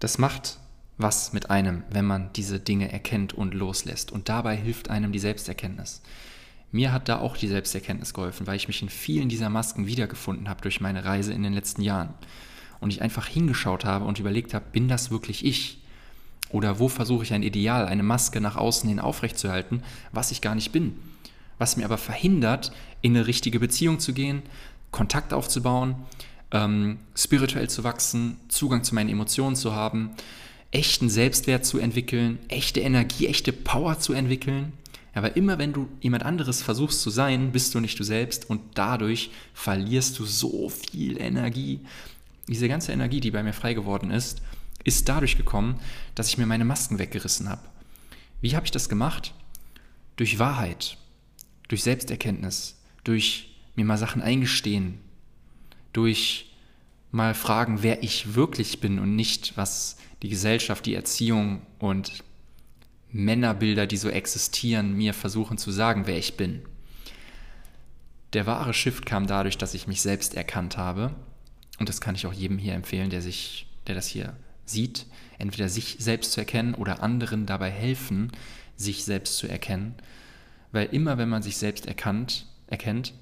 Das 0.00 0.18
macht 0.18 0.58
was 0.96 1.32
mit 1.32 1.50
einem, 1.50 1.82
wenn 1.90 2.04
man 2.04 2.32
diese 2.34 2.60
Dinge 2.60 2.92
erkennt 2.92 3.32
und 3.32 3.54
loslässt. 3.54 4.12
Und 4.12 4.28
dabei 4.28 4.56
hilft 4.56 4.90
einem 4.90 5.12
die 5.12 5.18
Selbsterkenntnis. 5.18 6.02
Mir 6.70 6.92
hat 6.92 7.08
da 7.08 7.18
auch 7.18 7.36
die 7.36 7.48
Selbsterkenntnis 7.48 8.14
geholfen, 8.14 8.46
weil 8.46 8.56
ich 8.56 8.68
mich 8.68 8.82
in 8.82 8.88
vielen 8.88 9.28
dieser 9.28 9.50
Masken 9.50 9.86
wiedergefunden 9.86 10.48
habe 10.48 10.62
durch 10.62 10.80
meine 10.80 11.04
Reise 11.04 11.32
in 11.32 11.42
den 11.42 11.52
letzten 11.52 11.82
Jahren 11.82 12.14
und 12.80 12.92
ich 12.92 13.02
einfach 13.02 13.26
hingeschaut 13.26 13.84
habe 13.84 14.04
und 14.04 14.18
überlegt 14.18 14.54
habe, 14.54 14.64
bin 14.72 14.88
das 14.88 15.10
wirklich 15.10 15.44
ich? 15.44 15.80
Oder 16.50 16.78
wo 16.78 16.88
versuche 16.88 17.24
ich 17.24 17.32
ein 17.32 17.42
Ideal, 17.42 17.86
eine 17.86 18.02
Maske 18.02 18.40
nach 18.40 18.56
außen 18.56 18.88
hin 18.88 19.00
aufrechtzuerhalten, 19.00 19.82
was 20.12 20.30
ich 20.30 20.40
gar 20.40 20.54
nicht 20.54 20.72
bin? 20.72 20.96
Was 21.58 21.76
mir 21.76 21.84
aber 21.84 21.98
verhindert, 21.98 22.72
in 23.00 23.16
eine 23.16 23.26
richtige 23.26 23.60
Beziehung 23.60 24.00
zu 24.00 24.12
gehen, 24.12 24.42
Kontakt 24.90 25.32
aufzubauen, 25.32 25.96
ähm, 26.50 26.98
spirituell 27.16 27.68
zu 27.68 27.84
wachsen, 27.84 28.36
Zugang 28.48 28.84
zu 28.84 28.94
meinen 28.94 29.10
Emotionen 29.10 29.56
zu 29.56 29.74
haben, 29.74 30.10
echten 30.74 31.08
Selbstwert 31.08 31.64
zu 31.64 31.78
entwickeln, 31.78 32.38
echte 32.48 32.80
Energie, 32.80 33.26
echte 33.26 33.52
Power 33.52 33.98
zu 33.98 34.12
entwickeln. 34.12 34.72
Aber 35.14 35.36
immer 35.36 35.58
wenn 35.58 35.72
du 35.72 35.88
jemand 36.00 36.24
anderes 36.24 36.60
versuchst 36.60 37.00
zu 37.00 37.08
sein, 37.08 37.52
bist 37.52 37.74
du 37.74 37.80
nicht 37.80 37.98
du 37.98 38.04
selbst 38.04 38.50
und 38.50 38.60
dadurch 38.74 39.30
verlierst 39.54 40.18
du 40.18 40.24
so 40.24 40.68
viel 40.68 41.20
Energie 41.20 41.80
diese 42.48 42.68
ganze 42.68 42.92
Energie, 42.92 43.20
die 43.20 43.30
bei 43.30 43.42
mir 43.42 43.54
frei 43.54 43.72
geworden 43.72 44.10
ist, 44.10 44.42
ist 44.82 45.08
dadurch 45.08 45.38
gekommen, 45.38 45.80
dass 46.14 46.28
ich 46.28 46.36
mir 46.36 46.44
meine 46.44 46.66
Masken 46.66 46.98
weggerissen 46.98 47.48
habe. 47.48 47.62
Wie 48.42 48.54
habe 48.54 48.66
ich 48.66 48.70
das 48.70 48.90
gemacht? 48.90 49.32
durch 50.16 50.38
Wahrheit, 50.38 50.96
durch 51.68 51.82
Selbsterkenntnis, 51.82 52.76
durch 53.02 53.56
mir 53.74 53.84
mal 53.84 53.98
Sachen 53.98 54.22
eingestehen, 54.22 54.98
durch 55.92 56.53
mal 57.14 57.34
fragen, 57.34 57.82
wer 57.82 58.02
ich 58.02 58.34
wirklich 58.34 58.80
bin 58.80 58.98
und 58.98 59.14
nicht, 59.14 59.56
was 59.56 59.96
die 60.22 60.28
Gesellschaft, 60.28 60.84
die 60.84 60.94
Erziehung 60.94 61.62
und 61.78 62.24
Männerbilder, 63.12 63.86
die 63.86 63.96
so 63.96 64.08
existieren, 64.08 64.94
mir 64.94 65.14
versuchen 65.14 65.56
zu 65.56 65.70
sagen, 65.70 66.06
wer 66.06 66.18
ich 66.18 66.36
bin. 66.36 66.62
Der 68.32 68.46
wahre 68.46 68.74
Shift 68.74 69.06
kam 69.06 69.28
dadurch, 69.28 69.56
dass 69.56 69.74
ich 69.74 69.86
mich 69.86 70.02
selbst 70.02 70.34
erkannt 70.34 70.76
habe. 70.76 71.14
Und 71.78 71.88
das 71.88 72.00
kann 72.00 72.16
ich 72.16 72.26
auch 72.26 72.32
jedem 72.32 72.58
hier 72.58 72.74
empfehlen, 72.74 73.10
der 73.10 73.22
sich, 73.22 73.68
der 73.86 73.94
das 73.94 74.08
hier 74.08 74.36
sieht, 74.64 75.06
entweder 75.38 75.68
sich 75.68 75.96
selbst 76.00 76.32
zu 76.32 76.40
erkennen 76.40 76.74
oder 76.74 77.00
anderen 77.00 77.46
dabei 77.46 77.70
helfen, 77.70 78.32
sich 78.74 79.04
selbst 79.04 79.36
zu 79.36 79.46
erkennen. 79.46 79.94
Weil 80.72 80.86
immer 80.86 81.16
wenn 81.16 81.28
man 81.28 81.42
sich 81.42 81.58
selbst 81.58 81.86
erkannt, 81.86 82.46
erkennt, 82.66 83.14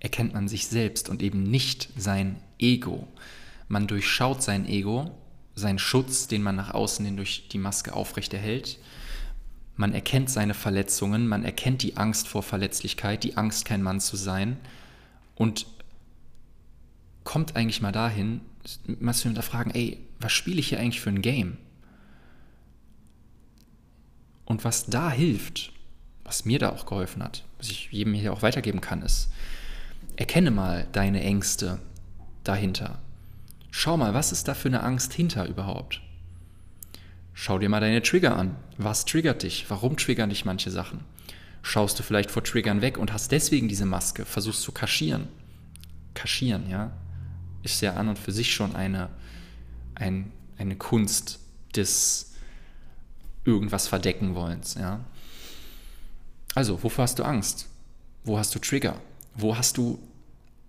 erkennt 0.00 0.34
man 0.34 0.48
sich 0.48 0.66
selbst 0.66 1.08
und 1.08 1.22
eben 1.22 1.42
nicht 1.42 1.88
sein 1.96 2.36
Ego. 2.58 3.08
Man 3.68 3.86
durchschaut 3.86 4.42
sein 4.42 4.66
Ego, 4.66 5.10
seinen 5.54 5.78
Schutz, 5.78 6.28
den 6.28 6.42
man 6.42 6.56
nach 6.56 6.72
außen 6.72 7.04
hin 7.04 7.16
durch 7.16 7.48
die 7.48 7.58
Maske 7.58 7.94
aufrechterhält. 7.94 8.78
Man 9.74 9.92
erkennt 9.92 10.30
seine 10.30 10.54
Verletzungen, 10.54 11.26
man 11.26 11.44
erkennt 11.44 11.82
die 11.82 11.96
Angst 11.96 12.28
vor 12.28 12.42
Verletzlichkeit, 12.42 13.24
die 13.24 13.36
Angst, 13.36 13.64
kein 13.64 13.82
Mann 13.82 14.00
zu 14.00 14.16
sein 14.16 14.56
und 15.34 15.66
kommt 17.24 17.56
eigentlich 17.56 17.82
mal 17.82 17.92
dahin, 17.92 18.40
mal 19.00 19.14
zu 19.14 19.24
hinterfragen, 19.24 19.74
ey, 19.74 19.98
was 20.20 20.32
spiele 20.32 20.60
ich 20.60 20.68
hier 20.68 20.80
eigentlich 20.80 21.00
für 21.00 21.10
ein 21.10 21.22
Game? 21.22 21.58
Und 24.44 24.64
was 24.64 24.86
da 24.86 25.10
hilft, 25.10 25.72
was 26.24 26.44
mir 26.44 26.58
da 26.58 26.70
auch 26.70 26.86
geholfen 26.86 27.22
hat, 27.22 27.44
was 27.58 27.68
ich 27.68 27.90
jedem 27.90 28.14
hier 28.14 28.32
auch 28.32 28.42
weitergeben 28.42 28.80
kann, 28.80 29.02
ist, 29.02 29.28
erkenne 30.16 30.50
mal 30.50 30.86
deine 30.92 31.22
Ängste 31.22 31.78
dahinter. 32.44 32.98
Schau 33.70 33.96
mal, 33.96 34.14
was 34.14 34.32
ist 34.32 34.48
da 34.48 34.54
für 34.54 34.68
eine 34.68 34.82
Angst 34.82 35.12
hinter 35.12 35.46
überhaupt? 35.46 36.00
Schau 37.34 37.58
dir 37.58 37.68
mal 37.68 37.80
deine 37.80 38.02
Trigger 38.02 38.36
an. 38.36 38.56
Was 38.78 39.04
triggert 39.04 39.42
dich? 39.42 39.66
Warum 39.68 39.98
triggern 39.98 40.30
dich 40.30 40.46
manche 40.46 40.70
Sachen? 40.70 41.00
Schaust 41.60 41.98
du 41.98 42.02
vielleicht 42.02 42.30
vor 42.30 42.42
Triggern 42.42 42.80
weg 42.80 42.96
und 42.96 43.12
hast 43.12 43.32
deswegen 43.32 43.68
diese 43.68 43.84
Maske, 43.84 44.24
versuchst 44.24 44.62
zu 44.62 44.72
kaschieren. 44.72 45.28
Kaschieren, 46.14 46.70
ja, 46.70 46.92
ist 47.62 47.82
ja 47.82 47.94
an 47.94 48.08
und 48.08 48.18
für 48.18 48.32
sich 48.32 48.54
schon 48.54 48.74
eine, 48.74 49.10
ein, 49.94 50.32
eine 50.56 50.76
Kunst 50.76 51.40
des 51.74 52.32
irgendwas 53.44 53.88
verdecken 53.88 54.34
wollens, 54.34 54.74
ja. 54.74 55.00
Also, 56.54 56.82
wovor 56.82 57.02
hast 57.02 57.18
du 57.18 57.24
Angst? 57.24 57.68
Wo 58.24 58.38
hast 58.38 58.54
du 58.54 58.58
Trigger? 58.58 58.98
Wo 59.34 59.58
hast 59.58 59.76
du 59.76 59.98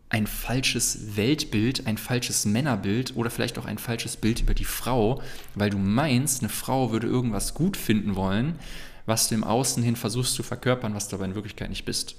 ein 0.10 0.26
falsches 0.26 1.18
Weltbild, 1.18 1.86
ein 1.86 1.98
falsches 1.98 2.46
Männerbild 2.46 3.16
oder 3.16 3.30
vielleicht 3.30 3.58
auch 3.60 3.66
ein 3.66 3.78
falsches 3.78 4.16
Bild 4.16 4.42
über 4.42 4.54
die 4.54 4.66
Frau, 4.66 5.22
weil 5.56 5.70
du 5.70 5.78
meinst, 5.78 6.42
eine 6.42 6.50
Frau 6.50 6.92
würde 6.92 7.08
irgendwas 7.08 7.54
gut 7.54 7.76
finden 7.76 8.16
wollen, 8.16 8.58
was 9.06 9.28
du 9.28 9.36
im 9.36 9.44
Außen 9.44 9.84
hin 9.84 9.96
versuchst 9.96 10.34
zu 10.34 10.44
verkörpern, 10.44 10.94
was 10.94 11.10
du 11.10 11.18
aber 11.18 11.26
in 11.26 11.36
Wirklichkeit 11.36 11.70
nicht 11.70 11.86
bist. 11.86 12.16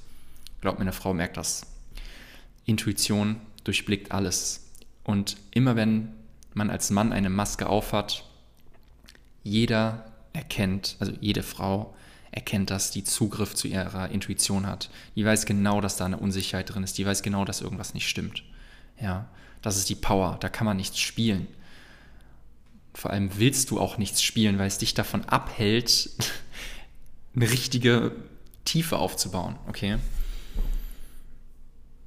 Glaub 0.60 0.76
mir, 0.76 0.82
eine 0.82 0.92
Frau 0.92 1.14
merkt 1.14 1.36
das. 1.36 1.62
Intuition 2.66 3.40
durchblickt 3.64 4.12
alles. 4.12 4.66
Und 5.04 5.36
immer 5.52 5.76
wenn 5.76 6.12
man 6.52 6.70
als 6.70 6.90
Mann 6.90 7.12
eine 7.12 7.30
Maske 7.30 7.68
aufhat, 7.68 8.24
jeder 9.42 10.12
erkennt, 10.34 10.96
also 10.98 11.12
jede 11.20 11.42
Frau 11.42 11.94
erkennt 12.30 12.70
das, 12.70 12.90
die 12.90 13.04
Zugriff 13.04 13.54
zu 13.54 13.68
ihrer 13.68 14.10
Intuition 14.10 14.66
hat. 14.66 14.90
Die 15.16 15.24
weiß 15.24 15.46
genau, 15.46 15.80
dass 15.80 15.96
da 15.96 16.04
eine 16.04 16.18
Unsicherheit 16.18 16.72
drin 16.72 16.82
ist. 16.82 16.98
Die 16.98 17.06
weiß 17.06 17.22
genau, 17.22 17.44
dass 17.44 17.60
irgendwas 17.60 17.94
nicht 17.94 18.08
stimmt. 18.08 18.42
Ja, 19.00 19.28
das 19.62 19.76
ist 19.76 19.88
die 19.88 19.94
Power. 19.94 20.36
Da 20.40 20.48
kann 20.48 20.66
man 20.66 20.76
nichts 20.76 20.98
spielen. 20.98 21.46
Vor 22.94 23.10
allem 23.10 23.30
willst 23.38 23.70
du 23.70 23.80
auch 23.80 23.96
nichts 23.98 24.22
spielen, 24.22 24.58
weil 24.58 24.66
es 24.66 24.78
dich 24.78 24.94
davon 24.94 25.24
abhält, 25.24 26.10
eine 27.34 27.50
richtige 27.50 28.12
Tiefe 28.64 28.98
aufzubauen. 28.98 29.56
Okay? 29.68 29.96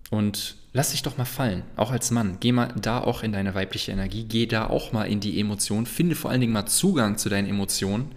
Und 0.10 0.58
lass 0.74 0.92
dich 0.92 1.04
doch 1.04 1.18
mal 1.18 1.26
fallen, 1.26 1.64
auch 1.78 1.92
als 1.92 2.12
Mann. 2.12 2.38
Geh 2.42 2.52
mal 2.52 2.74
da 2.80 3.00
auch 3.00 3.24
in 3.24 3.32
deine 3.32 3.56
weibliche 3.56 3.92
Energie, 3.94 4.26
geh 4.26 4.46
da 4.46 4.68
auch 4.68 4.92
mal 4.92 5.06
in 5.06 5.22
die 5.22 5.40
Emotionen, 5.40 5.86
finde 5.86 6.16
vor 6.16 6.30
allen 6.30 6.42
Dingen 6.42 6.54
mal 6.54 6.66
Zugang 6.66 7.18
zu 7.18 7.30
deinen 7.30 7.48
Emotionen 7.48 8.12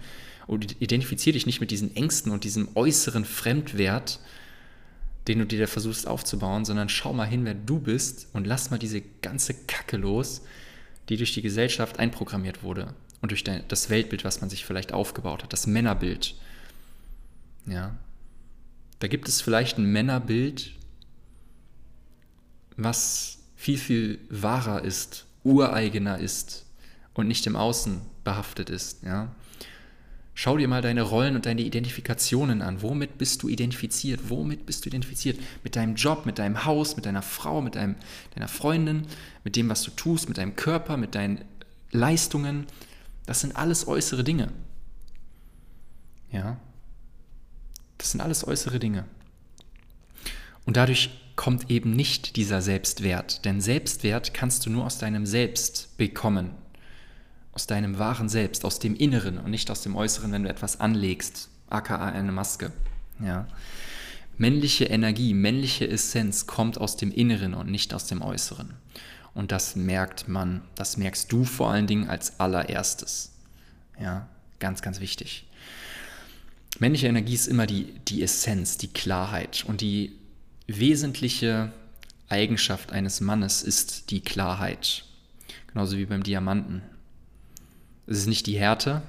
und 0.46 0.80
identifiziere 0.80 1.34
dich 1.34 1.46
nicht 1.46 1.60
mit 1.60 1.70
diesen 1.70 1.94
Ängsten 1.96 2.32
und 2.32 2.44
diesem 2.44 2.68
äußeren 2.74 3.24
Fremdwert, 3.24 4.20
den 5.26 5.38
du 5.38 5.46
dir 5.46 5.60
da 5.60 5.66
versuchst 5.66 6.06
aufzubauen, 6.06 6.64
sondern 6.64 6.88
schau 6.88 7.12
mal 7.12 7.24
hin, 7.24 7.44
wer 7.44 7.54
du 7.54 7.78
bist 7.78 8.28
und 8.32 8.46
lass 8.46 8.70
mal 8.70 8.78
diese 8.78 9.00
ganze 9.22 9.54
Kacke 9.54 9.96
los, 9.96 10.42
die 11.08 11.16
durch 11.16 11.32
die 11.32 11.42
Gesellschaft 11.42 11.98
einprogrammiert 11.98 12.62
wurde 12.62 12.94
und 13.22 13.30
durch 13.30 13.44
das 13.44 13.90
Weltbild, 13.90 14.24
was 14.24 14.40
man 14.40 14.50
sich 14.50 14.64
vielleicht 14.64 14.92
aufgebaut 14.92 15.42
hat, 15.42 15.52
das 15.52 15.66
Männerbild. 15.66 16.34
Ja. 17.66 17.96
Da 18.98 19.08
gibt 19.08 19.28
es 19.28 19.40
vielleicht 19.40 19.78
ein 19.78 19.90
Männerbild, 19.90 20.72
was 22.76 23.38
viel, 23.56 23.78
viel 23.78 24.18
wahrer 24.28 24.82
ist, 24.82 25.24
ureigener 25.42 26.18
ist 26.18 26.66
und 27.14 27.28
nicht 27.28 27.46
im 27.46 27.56
Außen 27.56 28.02
behaftet 28.24 28.68
ist. 28.68 29.02
Ja. 29.02 29.34
Schau 30.36 30.56
dir 30.56 30.66
mal 30.66 30.82
deine 30.82 31.02
Rollen 31.02 31.36
und 31.36 31.46
deine 31.46 31.62
Identifikationen 31.62 32.60
an. 32.60 32.82
Womit 32.82 33.18
bist 33.18 33.42
du 33.44 33.48
identifiziert? 33.48 34.28
Womit 34.28 34.66
bist 34.66 34.84
du 34.84 34.88
identifiziert? 34.88 35.38
Mit 35.62 35.76
deinem 35.76 35.94
Job, 35.94 36.26
mit 36.26 36.40
deinem 36.40 36.64
Haus, 36.64 36.96
mit 36.96 37.06
deiner 37.06 37.22
Frau, 37.22 37.60
mit 37.60 37.76
deinem, 37.76 37.94
deiner 38.34 38.48
Freundin, 38.48 39.06
mit 39.44 39.54
dem, 39.54 39.68
was 39.68 39.82
du 39.84 39.92
tust, 39.92 40.28
mit 40.28 40.38
deinem 40.38 40.56
Körper, 40.56 40.96
mit 40.96 41.14
deinen 41.14 41.44
Leistungen. 41.92 42.66
Das 43.26 43.42
sind 43.42 43.54
alles 43.54 43.86
äußere 43.86 44.24
Dinge. 44.24 44.50
Ja? 46.32 46.58
Das 47.98 48.10
sind 48.10 48.20
alles 48.20 48.44
äußere 48.44 48.80
Dinge. 48.80 49.04
Und 50.64 50.76
dadurch 50.76 51.10
kommt 51.36 51.70
eben 51.70 51.94
nicht 51.94 52.34
dieser 52.34 52.60
Selbstwert. 52.60 53.44
Denn 53.44 53.60
Selbstwert 53.60 54.34
kannst 54.34 54.66
du 54.66 54.70
nur 54.70 54.84
aus 54.84 54.98
deinem 54.98 55.26
Selbst 55.26 55.96
bekommen 55.96 56.50
aus 57.54 57.66
deinem 57.66 57.98
wahren 57.98 58.28
Selbst, 58.28 58.64
aus 58.64 58.80
dem 58.80 58.96
Inneren 58.96 59.38
und 59.38 59.50
nicht 59.50 59.70
aus 59.70 59.82
dem 59.82 59.94
Äußeren, 59.96 60.32
wenn 60.32 60.42
du 60.42 60.50
etwas 60.50 60.80
anlegst, 60.80 61.48
aka 61.70 62.04
eine 62.04 62.32
Maske. 62.32 62.72
Ja. 63.24 63.46
Männliche 64.36 64.86
Energie, 64.86 65.34
männliche 65.34 65.88
Essenz 65.88 66.46
kommt 66.46 66.78
aus 66.78 66.96
dem 66.96 67.12
Inneren 67.12 67.54
und 67.54 67.70
nicht 67.70 67.94
aus 67.94 68.06
dem 68.06 68.22
Äußeren. 68.22 68.74
Und 69.32 69.52
das 69.52 69.76
merkt 69.76 70.28
man, 70.28 70.62
das 70.74 70.96
merkst 70.96 71.30
du 71.30 71.44
vor 71.44 71.70
allen 71.70 71.86
Dingen 71.86 72.08
als 72.08 72.40
allererstes. 72.40 73.32
Ja, 74.00 74.28
ganz, 74.58 74.82
ganz 74.82 74.98
wichtig. 74.98 75.46
Männliche 76.80 77.06
Energie 77.06 77.34
ist 77.34 77.46
immer 77.46 77.66
die, 77.66 77.94
die 78.08 78.22
Essenz, 78.22 78.78
die 78.78 78.88
Klarheit. 78.88 79.64
Und 79.66 79.80
die 79.80 80.12
wesentliche 80.66 81.72
Eigenschaft 82.28 82.90
eines 82.90 83.20
Mannes 83.20 83.62
ist 83.62 84.10
die 84.10 84.20
Klarheit. 84.20 85.04
Genauso 85.68 85.96
wie 85.96 86.06
beim 86.06 86.24
Diamanten. 86.24 86.82
Es 88.06 88.18
ist 88.18 88.26
nicht 88.26 88.46
die 88.46 88.58
Härte, 88.58 89.02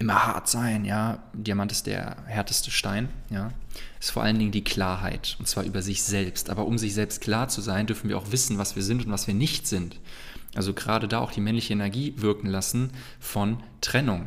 immer 0.00 0.26
hart 0.26 0.48
sein, 0.48 0.84
ja. 0.86 1.22
Diamant 1.34 1.70
ist 1.70 1.86
der 1.86 2.16
härteste 2.26 2.70
Stein, 2.70 3.10
ja. 3.28 3.52
Es 4.00 4.06
ist 4.06 4.12
vor 4.12 4.22
allen 4.22 4.38
Dingen 4.38 4.50
die 4.50 4.64
Klarheit, 4.64 5.36
und 5.38 5.46
zwar 5.46 5.64
über 5.64 5.82
sich 5.82 6.02
selbst. 6.02 6.48
Aber 6.48 6.66
um 6.66 6.78
sich 6.78 6.94
selbst 6.94 7.20
klar 7.20 7.48
zu 7.48 7.60
sein, 7.60 7.86
dürfen 7.86 8.08
wir 8.08 8.16
auch 8.16 8.32
wissen, 8.32 8.56
was 8.56 8.76
wir 8.76 8.82
sind 8.82 9.04
und 9.04 9.12
was 9.12 9.26
wir 9.26 9.34
nicht 9.34 9.66
sind. 9.66 10.00
Also 10.54 10.72
gerade 10.72 11.06
da 11.06 11.20
auch 11.20 11.32
die 11.32 11.42
männliche 11.42 11.74
Energie 11.74 12.14
wirken 12.16 12.46
lassen 12.46 12.90
von 13.20 13.62
Trennung. 13.82 14.26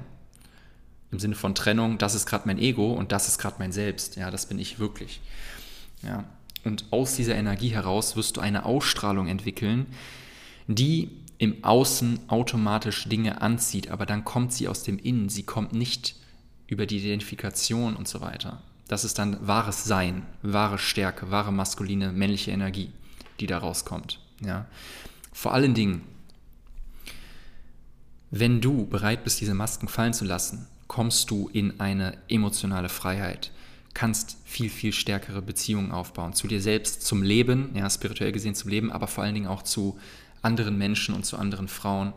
Im 1.11 1.19
Sinne 1.19 1.35
von 1.35 1.55
Trennung, 1.55 1.97
das 1.97 2.13
ist 2.13 2.27
gerade 2.27 2.47
mein 2.47 2.59
Ego 2.59 2.93
und 2.93 3.11
das 3.11 3.27
ist 3.27 3.39
gerade 3.39 3.55
mein 3.57 3.71
Selbst. 3.71 4.15
Ja, 4.15 4.29
das 4.29 4.45
bin 4.45 4.59
ich 4.59 4.77
wirklich. 4.77 5.21
Ja. 6.03 6.23
Und 6.63 6.85
aus 6.91 7.15
dieser 7.15 7.35
Energie 7.35 7.69
heraus 7.69 8.15
wirst 8.15 8.37
du 8.37 8.41
eine 8.41 8.65
Ausstrahlung 8.65 9.27
entwickeln, 9.27 9.87
die 10.67 11.22
im 11.43 11.63
Außen 11.63 12.29
automatisch 12.29 13.07
Dinge 13.09 13.41
anzieht, 13.41 13.89
aber 13.89 14.05
dann 14.05 14.23
kommt 14.23 14.53
sie 14.53 14.67
aus 14.67 14.83
dem 14.83 14.97
Innen, 14.97 15.29
sie 15.29 15.43
kommt 15.43 15.73
nicht 15.73 16.15
über 16.67 16.85
die 16.85 16.97
Identifikation 16.97 17.95
und 17.95 18.07
so 18.07 18.21
weiter. 18.21 18.61
Das 18.87 19.03
ist 19.03 19.19
dann 19.19 19.45
wahres 19.45 19.83
Sein, 19.83 20.23
wahre 20.41 20.77
Stärke, 20.77 21.31
wahre 21.31 21.51
maskuline, 21.51 22.11
männliche 22.11 22.51
Energie, 22.51 22.91
die 23.39 23.47
da 23.47 23.57
rauskommt. 23.57 24.19
Ja? 24.39 24.65
Vor 25.31 25.53
allen 25.53 25.73
Dingen, 25.73 26.01
wenn 28.31 28.61
du 28.61 28.85
bereit 28.85 29.23
bist, 29.23 29.41
diese 29.41 29.53
Masken 29.53 29.87
fallen 29.87 30.13
zu 30.13 30.25
lassen, 30.25 30.67
kommst 30.87 31.29
du 31.29 31.49
in 31.51 31.79
eine 31.79 32.17
emotionale 32.29 32.89
Freiheit, 32.89 33.51
kannst 33.93 34.37
viel, 34.45 34.69
viel 34.69 34.93
stärkere 34.93 35.41
Beziehungen 35.41 35.91
aufbauen 35.91 36.33
zu 36.33 36.47
dir 36.47 36.61
selbst, 36.61 37.03
zum 37.03 37.21
Leben, 37.21 37.71
ja, 37.75 37.89
spirituell 37.89 38.31
gesehen 38.31 38.55
zum 38.55 38.69
Leben, 38.69 38.91
aber 38.91 39.07
vor 39.07 39.23
allen 39.23 39.35
Dingen 39.35 39.47
auch 39.47 39.63
zu 39.63 39.99
anderen 40.43 40.77
Menschen 40.77 41.15
und 41.15 41.25
zu 41.25 41.37
anderen 41.37 41.67
Frauen, 41.67 42.13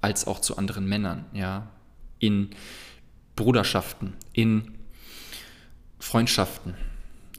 als 0.00 0.26
auch 0.26 0.40
zu 0.40 0.56
anderen 0.56 0.88
Männern, 0.88 1.26
ja, 1.32 1.68
in 2.18 2.50
Bruderschaften, 3.36 4.14
in 4.32 4.74
Freundschaften. 5.98 6.74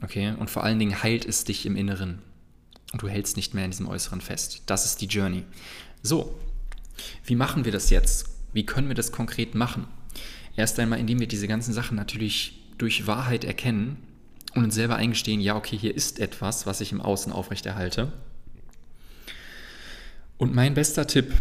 Okay? 0.02 0.34
Und 0.38 0.50
vor 0.50 0.64
allen 0.64 0.78
Dingen 0.78 1.02
heilt 1.02 1.24
es 1.24 1.44
dich 1.44 1.66
im 1.66 1.76
Inneren. 1.76 2.20
Und 2.92 3.02
du 3.02 3.08
hältst 3.08 3.36
nicht 3.36 3.54
mehr 3.54 3.64
in 3.64 3.70
diesem 3.70 3.88
Äußeren 3.88 4.20
fest. 4.20 4.62
Das 4.66 4.84
ist 4.84 5.00
die 5.00 5.06
Journey. 5.06 5.44
So, 6.02 6.38
wie 7.24 7.36
machen 7.36 7.64
wir 7.64 7.72
das 7.72 7.90
jetzt? 7.90 8.28
Wie 8.52 8.66
können 8.66 8.88
wir 8.88 8.94
das 8.94 9.12
konkret 9.12 9.54
machen? 9.54 9.86
Erst 10.56 10.78
einmal, 10.78 11.00
indem 11.00 11.20
wir 11.20 11.28
diese 11.28 11.48
ganzen 11.48 11.72
Sachen 11.72 11.96
natürlich 11.96 12.60
durch 12.76 13.06
Wahrheit 13.06 13.44
erkennen 13.44 13.96
und 14.54 14.64
uns 14.64 14.74
selber 14.74 14.96
eingestehen, 14.96 15.40
ja, 15.40 15.56
okay, 15.56 15.78
hier 15.78 15.94
ist 15.94 16.18
etwas, 16.18 16.66
was 16.66 16.80
ich 16.80 16.92
im 16.92 17.00
Außen 17.00 17.32
aufrechterhalte. 17.32 18.12
Und 20.42 20.56
mein 20.56 20.74
bester 20.74 21.06
Tipp 21.06 21.32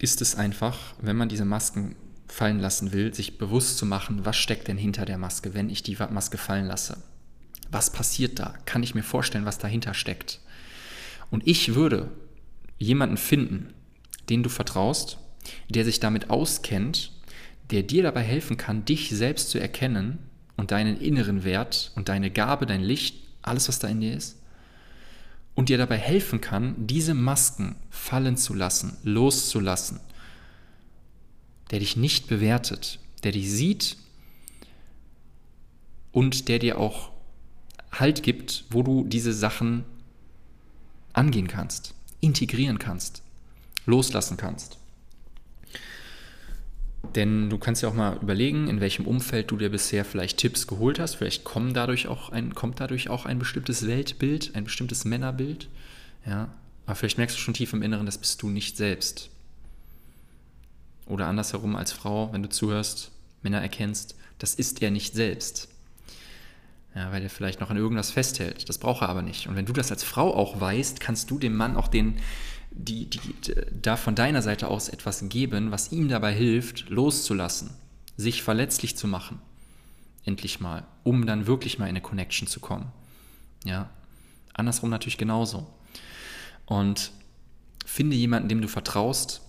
ist 0.00 0.22
es 0.22 0.34
einfach, 0.34 0.94
wenn 1.02 1.18
man 1.18 1.28
diese 1.28 1.44
Masken 1.44 1.96
fallen 2.28 2.60
lassen 2.60 2.94
will, 2.94 3.12
sich 3.12 3.36
bewusst 3.36 3.76
zu 3.76 3.84
machen, 3.84 4.24
was 4.24 4.38
steckt 4.38 4.68
denn 4.68 4.78
hinter 4.78 5.04
der 5.04 5.18
Maske, 5.18 5.52
wenn 5.52 5.68
ich 5.68 5.82
die 5.82 5.98
Maske 6.08 6.38
fallen 6.38 6.64
lasse. 6.64 6.96
Was 7.70 7.92
passiert 7.92 8.38
da? 8.38 8.54
Kann 8.64 8.82
ich 8.82 8.94
mir 8.94 9.02
vorstellen, 9.02 9.44
was 9.44 9.58
dahinter 9.58 9.92
steckt? 9.92 10.40
Und 11.30 11.46
ich 11.46 11.74
würde 11.74 12.10
jemanden 12.78 13.18
finden, 13.18 13.74
den 14.30 14.42
du 14.42 14.48
vertraust, 14.48 15.18
der 15.68 15.84
sich 15.84 16.00
damit 16.00 16.30
auskennt, 16.30 17.12
der 17.70 17.82
dir 17.82 18.02
dabei 18.02 18.22
helfen 18.22 18.56
kann, 18.56 18.86
dich 18.86 19.10
selbst 19.10 19.50
zu 19.50 19.60
erkennen 19.60 20.20
und 20.56 20.70
deinen 20.70 20.98
inneren 20.98 21.44
Wert 21.44 21.92
und 21.96 22.08
deine 22.08 22.30
Gabe, 22.30 22.64
dein 22.64 22.80
Licht, 22.82 23.28
alles, 23.42 23.68
was 23.68 23.78
da 23.78 23.88
in 23.88 24.00
dir 24.00 24.14
ist, 24.14 24.37
und 25.58 25.70
dir 25.70 25.76
dabei 25.76 25.98
helfen 25.98 26.40
kann, 26.40 26.76
diese 26.86 27.14
Masken 27.14 27.74
fallen 27.90 28.36
zu 28.36 28.54
lassen, 28.54 28.96
loszulassen, 29.02 29.98
der 31.72 31.80
dich 31.80 31.96
nicht 31.96 32.28
bewertet, 32.28 33.00
der 33.24 33.32
dich 33.32 33.50
sieht 33.50 33.96
und 36.12 36.46
der 36.46 36.60
dir 36.60 36.78
auch 36.78 37.10
Halt 37.90 38.22
gibt, 38.22 38.66
wo 38.70 38.84
du 38.84 39.02
diese 39.02 39.32
Sachen 39.32 39.84
angehen 41.12 41.48
kannst, 41.48 41.92
integrieren 42.20 42.78
kannst, 42.78 43.24
loslassen 43.84 44.36
kannst. 44.36 44.78
Denn 47.14 47.48
du 47.48 47.58
kannst 47.58 47.82
ja 47.82 47.88
auch 47.88 47.94
mal 47.94 48.18
überlegen, 48.20 48.68
in 48.68 48.80
welchem 48.80 49.06
Umfeld 49.06 49.50
du 49.50 49.56
dir 49.56 49.70
bisher 49.70 50.04
vielleicht 50.04 50.38
Tipps 50.38 50.66
geholt 50.66 50.98
hast. 50.98 51.14
Vielleicht 51.14 51.44
kommen 51.44 51.72
dadurch 51.72 52.08
auch 52.08 52.30
ein, 52.30 52.54
kommt 52.54 52.80
dadurch 52.80 53.08
auch 53.08 53.24
ein 53.24 53.38
bestimmtes 53.38 53.86
Weltbild, 53.86 54.54
ein 54.54 54.64
bestimmtes 54.64 55.04
Männerbild. 55.04 55.68
Ja, 56.26 56.48
aber 56.86 56.96
vielleicht 56.96 57.18
merkst 57.18 57.36
du 57.36 57.40
schon 57.40 57.54
tief 57.54 57.72
im 57.72 57.82
Inneren, 57.82 58.06
das 58.06 58.18
bist 58.18 58.42
du 58.42 58.50
nicht 58.50 58.76
selbst. 58.76 59.30
Oder 61.06 61.26
andersherum 61.26 61.76
als 61.76 61.92
Frau, 61.92 62.32
wenn 62.32 62.42
du 62.42 62.48
zuhörst, 62.48 63.12
Männer 63.42 63.60
erkennst, 63.60 64.14
das 64.38 64.54
ist 64.54 64.82
er 64.82 64.90
nicht 64.90 65.14
selbst. 65.14 65.68
Ja, 66.94 67.12
weil 67.12 67.22
er 67.22 67.30
vielleicht 67.30 67.60
noch 67.60 67.70
an 67.70 67.76
irgendwas 67.76 68.10
festhält. 68.10 68.68
Das 68.68 68.78
braucht 68.78 69.02
er 69.02 69.08
aber 69.08 69.22
nicht. 69.22 69.46
Und 69.46 69.56
wenn 69.56 69.66
du 69.66 69.72
das 69.72 69.90
als 69.90 70.02
Frau 70.02 70.34
auch 70.34 70.60
weißt, 70.60 71.00
kannst 71.00 71.30
du 71.30 71.38
dem 71.38 71.56
Mann 71.56 71.76
auch 71.76 71.88
den, 71.88 72.16
die, 72.78 73.10
die, 73.10 73.18
die, 73.18 73.54
da 73.82 73.96
von 73.96 74.14
deiner 74.14 74.40
Seite 74.40 74.68
aus 74.68 74.88
etwas 74.88 75.28
geben, 75.28 75.70
was 75.70 75.92
ihm 75.92 76.08
dabei 76.08 76.32
hilft, 76.32 76.88
loszulassen, 76.88 77.70
sich 78.16 78.42
verletzlich 78.42 78.96
zu 78.96 79.08
machen. 79.08 79.40
Endlich 80.24 80.60
mal, 80.60 80.86
um 81.02 81.26
dann 81.26 81.46
wirklich 81.46 81.78
mal 81.78 81.86
in 81.86 81.90
eine 81.90 82.00
Connection 82.00 82.46
zu 82.46 82.60
kommen. 82.60 82.92
Ja, 83.64 83.90
andersrum 84.54 84.90
natürlich 84.90 85.18
genauso. 85.18 85.66
Und 86.66 87.12
finde 87.84 88.16
jemanden, 88.16 88.48
dem 88.48 88.60
du 88.60 88.68
vertraust, 88.68 89.40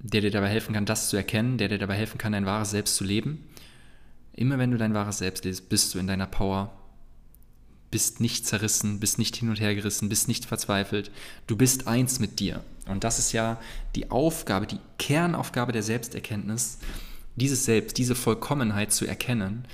der 0.00 0.20
dir 0.20 0.30
dabei 0.30 0.48
helfen 0.48 0.72
kann, 0.74 0.86
das 0.86 1.08
zu 1.08 1.16
erkennen, 1.16 1.58
der 1.58 1.68
dir 1.68 1.78
dabei 1.78 1.96
helfen 1.96 2.18
kann, 2.18 2.32
dein 2.32 2.46
wahres 2.46 2.70
Selbst 2.70 2.96
zu 2.96 3.04
leben. 3.04 3.44
Immer 4.32 4.58
wenn 4.58 4.70
du 4.70 4.78
dein 4.78 4.94
wahres 4.94 5.18
Selbst 5.18 5.44
lebst, 5.44 5.68
bist 5.68 5.94
du 5.94 5.98
in 5.98 6.06
deiner 6.06 6.26
Power, 6.26 6.72
bist 7.90 8.20
nicht 8.20 8.46
zerrissen, 8.46 9.00
bist 9.00 9.18
nicht 9.18 9.34
hin 9.34 9.48
und 9.48 9.60
her 9.60 9.74
gerissen, 9.74 10.08
bist 10.08 10.28
nicht 10.28 10.44
verzweifelt. 10.44 11.10
Du 11.46 11.56
bist 11.56 11.88
eins 11.88 12.20
mit 12.20 12.38
dir. 12.38 12.62
Und 12.88 13.04
das 13.04 13.18
ist 13.18 13.32
ja 13.32 13.58
die 13.94 14.10
Aufgabe, 14.10 14.66
die 14.66 14.80
Kernaufgabe 14.98 15.72
der 15.72 15.82
Selbsterkenntnis, 15.82 16.78
dieses 17.36 17.64
Selbst, 17.64 17.98
diese 17.98 18.14
Vollkommenheit 18.14 18.92
zu 18.92 19.06
erkennen 19.06 19.66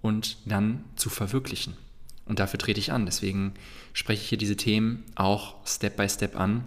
und 0.00 0.38
dann 0.46 0.84
zu 0.96 1.10
verwirklichen. 1.10 1.76
Und 2.24 2.38
dafür 2.38 2.58
trete 2.58 2.80
ich 2.80 2.92
an. 2.92 3.06
Deswegen 3.06 3.54
spreche 3.92 4.22
ich 4.22 4.28
hier 4.28 4.38
diese 4.38 4.56
Themen 4.56 5.04
auch 5.14 5.56
Step 5.66 5.96
by 5.96 6.08
Step 6.08 6.38
an 6.38 6.64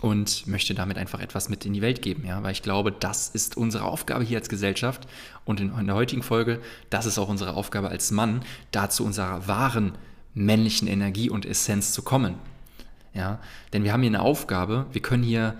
und 0.00 0.46
möchte 0.46 0.74
damit 0.74 0.98
einfach 0.98 1.20
etwas 1.20 1.48
mit 1.48 1.64
in 1.64 1.72
die 1.72 1.82
Welt 1.82 2.02
geben, 2.02 2.26
ja, 2.26 2.42
weil 2.42 2.52
ich 2.52 2.62
glaube, 2.62 2.92
das 2.92 3.28
ist 3.28 3.56
unsere 3.56 3.84
Aufgabe 3.84 4.24
hier 4.24 4.38
als 4.38 4.48
Gesellschaft 4.48 5.08
und 5.44 5.58
in, 5.60 5.76
in 5.76 5.86
der 5.86 5.94
heutigen 5.94 6.22
Folge, 6.22 6.60
das 6.90 7.06
ist 7.06 7.18
auch 7.18 7.28
unsere 7.28 7.54
Aufgabe 7.54 7.88
als 7.88 8.10
Mann, 8.10 8.44
da 8.72 8.90
zu 8.90 9.04
unserer 9.04 9.48
wahren 9.48 9.96
männlichen 10.34 10.86
Energie 10.86 11.30
und 11.30 11.46
Essenz 11.46 11.92
zu 11.92 12.02
kommen. 12.02 12.34
Ja, 13.16 13.40
denn 13.72 13.82
wir 13.82 13.92
haben 13.92 14.02
hier 14.02 14.10
eine 14.10 14.20
Aufgabe, 14.20 14.86
wir 14.92 15.00
können 15.00 15.22
hier 15.22 15.56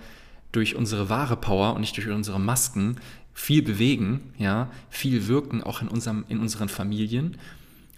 durch 0.51 0.75
unsere 0.75 1.09
wahre 1.09 1.35
Power 1.35 1.73
und 1.73 1.81
nicht 1.81 1.97
durch 1.97 2.07
unsere 2.07 2.39
Masken 2.39 2.97
viel 3.33 3.63
bewegen, 3.63 4.33
ja, 4.37 4.69
viel 4.89 5.27
wirken, 5.27 5.63
auch 5.63 5.81
in, 5.81 5.87
unserem, 5.87 6.23
in 6.29 6.39
unseren 6.39 6.69
Familien, 6.69 7.37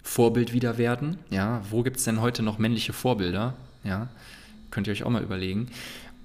Vorbild 0.02 0.54
wieder 0.54 0.78
werden, 0.78 1.18
ja, 1.28 1.62
wo 1.68 1.82
gibt 1.82 1.98
es 1.98 2.04
denn 2.04 2.20
heute 2.20 2.42
noch 2.42 2.58
männliche 2.58 2.94
Vorbilder, 2.94 3.54
ja, 3.84 4.08
könnt 4.70 4.86
ihr 4.86 4.92
euch 4.92 5.04
auch 5.04 5.10
mal 5.10 5.22
überlegen. 5.22 5.68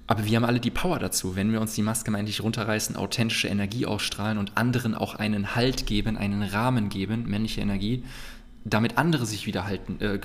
Aber 0.07 0.25
wir 0.25 0.35
haben 0.35 0.45
alle 0.45 0.59
die 0.59 0.71
Power 0.71 0.99
dazu, 0.99 1.35
wenn 1.35 1.51
wir 1.51 1.59
uns 1.59 1.73
die 1.73 1.81
Maske 1.81 2.11
mal 2.11 2.19
endlich 2.19 2.41
runterreißen, 2.41 2.95
authentische 2.95 3.47
Energie 3.47 3.85
ausstrahlen 3.85 4.37
und 4.37 4.55
anderen 4.55 4.95
auch 4.95 5.15
einen 5.15 5.55
Halt 5.55 5.87
geben, 5.87 6.15
einen 6.15 6.43
Rahmen 6.43 6.89
geben, 6.89 7.23
männliche 7.27 7.61
Energie, 7.61 8.03
damit 8.63 8.97
andere 8.97 9.25
sich 9.25 9.47
wieder 9.47 9.65
halten, 9.65 9.99
äh, 9.99 10.19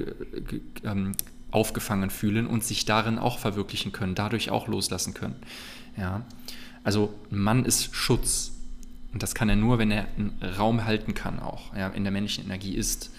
ähm, 0.85 1.13
aufgefangen 1.51 2.11
fühlen 2.11 2.47
und 2.47 2.65
sich 2.65 2.85
darin 2.85 3.19
auch 3.19 3.39
verwirklichen 3.39 3.93
können, 3.93 4.15
dadurch 4.15 4.51
auch 4.51 4.69
loslassen 4.69 5.15
können. 5.15 5.37
Ja? 5.97 6.23
Also 6.85 7.15
Mann 7.31 7.65
ist 7.65 7.95
Schutz. 7.95 8.53
Und 9.13 9.23
das 9.23 9.35
kann 9.35 9.49
er 9.49 9.57
nur, 9.57 9.79
wenn 9.79 9.91
er 9.91 10.07
einen 10.17 10.39
Raum 10.57 10.85
halten 10.85 11.15
kann, 11.15 11.41
auch 11.41 11.75
ja, 11.75 11.89
in 11.89 12.05
der 12.05 12.13
männlichen 12.13 12.45
Energie 12.45 12.75
ist. 12.75 13.11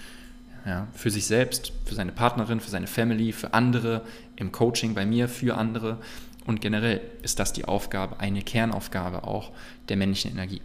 Ja, 0.65 0.87
für 0.93 1.09
sich 1.09 1.25
selbst, 1.25 1.73
für 1.85 1.95
seine 1.95 2.11
Partnerin, 2.11 2.59
für 2.59 2.69
seine 2.69 2.85
Family, 2.85 3.31
für 3.33 3.55
andere, 3.55 4.03
im 4.35 4.51
Coaching 4.51 4.93
bei 4.93 5.07
mir, 5.07 5.27
für 5.27 5.57
andere. 5.57 5.97
Und 6.45 6.61
generell 6.61 7.01
ist 7.23 7.39
das 7.39 7.51
die 7.51 7.65
Aufgabe, 7.65 8.19
eine 8.19 8.43
Kernaufgabe 8.43 9.23
auch 9.23 9.51
der 9.89 9.97
männlichen 9.97 10.31
Energie. 10.31 10.61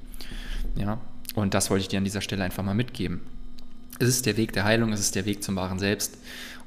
Ja, 0.75 0.99
und 1.35 1.55
das 1.55 1.71
wollte 1.71 1.83
ich 1.83 1.89
dir 1.89 1.99
an 1.99 2.05
dieser 2.05 2.21
Stelle 2.21 2.45
einfach 2.45 2.63
mal 2.63 2.75
mitgeben. 2.75 3.23
Es 3.99 4.09
ist 4.09 4.27
der 4.27 4.37
Weg 4.37 4.53
der 4.53 4.65
Heilung, 4.65 4.93
es 4.93 5.01
ist 5.01 5.15
der 5.15 5.25
Weg 5.25 5.43
zum 5.43 5.57
wahren 5.57 5.79
Selbst 5.79 6.19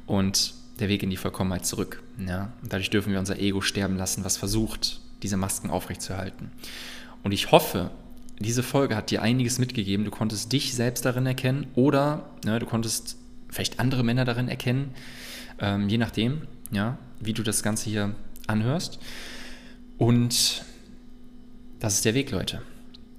und 0.08 0.56
der 0.80 0.90
Weg 0.90 1.04
in 1.04 1.10
die 1.10 1.18
Vollkommenheit 1.18 1.66
zurück. 1.66 2.02
Ja, 2.26 2.52
und 2.62 2.72
dadurch 2.72 2.90
dürfen 2.90 3.12
wir 3.12 3.20
unser 3.20 3.40
Ego 3.40 3.62
sterben 3.62 3.98
lassen, 3.98 4.24
was 4.24 4.38
versucht, 4.38 5.02
diese 5.24 5.38
Masken 5.38 5.70
aufrechtzuerhalten. 5.70 6.52
Und 7.24 7.32
ich 7.32 7.52
hoffe, 7.52 7.92
diese 8.40 8.64
Folge 8.64 8.96
hat 8.96 9.12
dir 9.12 9.22
einiges 9.22 9.60
mitgegeben. 9.60 10.06
Du 10.06 10.12
konntest 10.12 10.52
dich 10.52 10.74
selbst 10.74 11.06
darin 11.06 11.26
erkennen 11.26 11.68
oder 11.76 12.30
ne, 12.46 12.60
du 12.60 12.66
konntest 12.66 13.18
vielleicht 13.50 13.80
andere 13.80 14.04
Männer 14.04 14.26
darin 14.26 14.48
erkennen, 14.48 14.94
ähm, 15.60 15.90
je 15.90 15.98
nachdem, 15.98 16.44
ja, 16.72 16.98
wie 17.20 17.34
du 17.34 17.44
das 17.44 17.64
Ganze 17.64 17.90
hier 17.90 18.16
anhörst. 18.48 19.00
Und 19.98 20.64
das 21.80 21.96
ist 21.96 22.06
der 22.06 22.14
Weg, 22.14 22.32
Leute. 22.32 22.62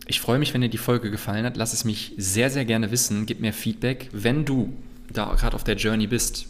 Ich 0.06 0.20
freue 0.20 0.38
mich, 0.38 0.54
wenn 0.54 0.60
dir 0.60 0.68
die 0.68 0.78
Folge 0.78 1.10
gefallen 1.10 1.44
hat. 1.44 1.56
Lass 1.56 1.72
es 1.72 1.84
mich 1.84 2.14
sehr, 2.16 2.50
sehr 2.50 2.64
gerne 2.64 2.90
wissen. 2.90 3.26
Gib 3.26 3.40
mir 3.40 3.52
Feedback. 3.52 4.08
Wenn 4.12 4.44
du 4.44 4.72
da 5.12 5.32
gerade 5.34 5.54
auf 5.54 5.64
der 5.64 5.76
Journey 5.76 6.06
bist, 6.06 6.46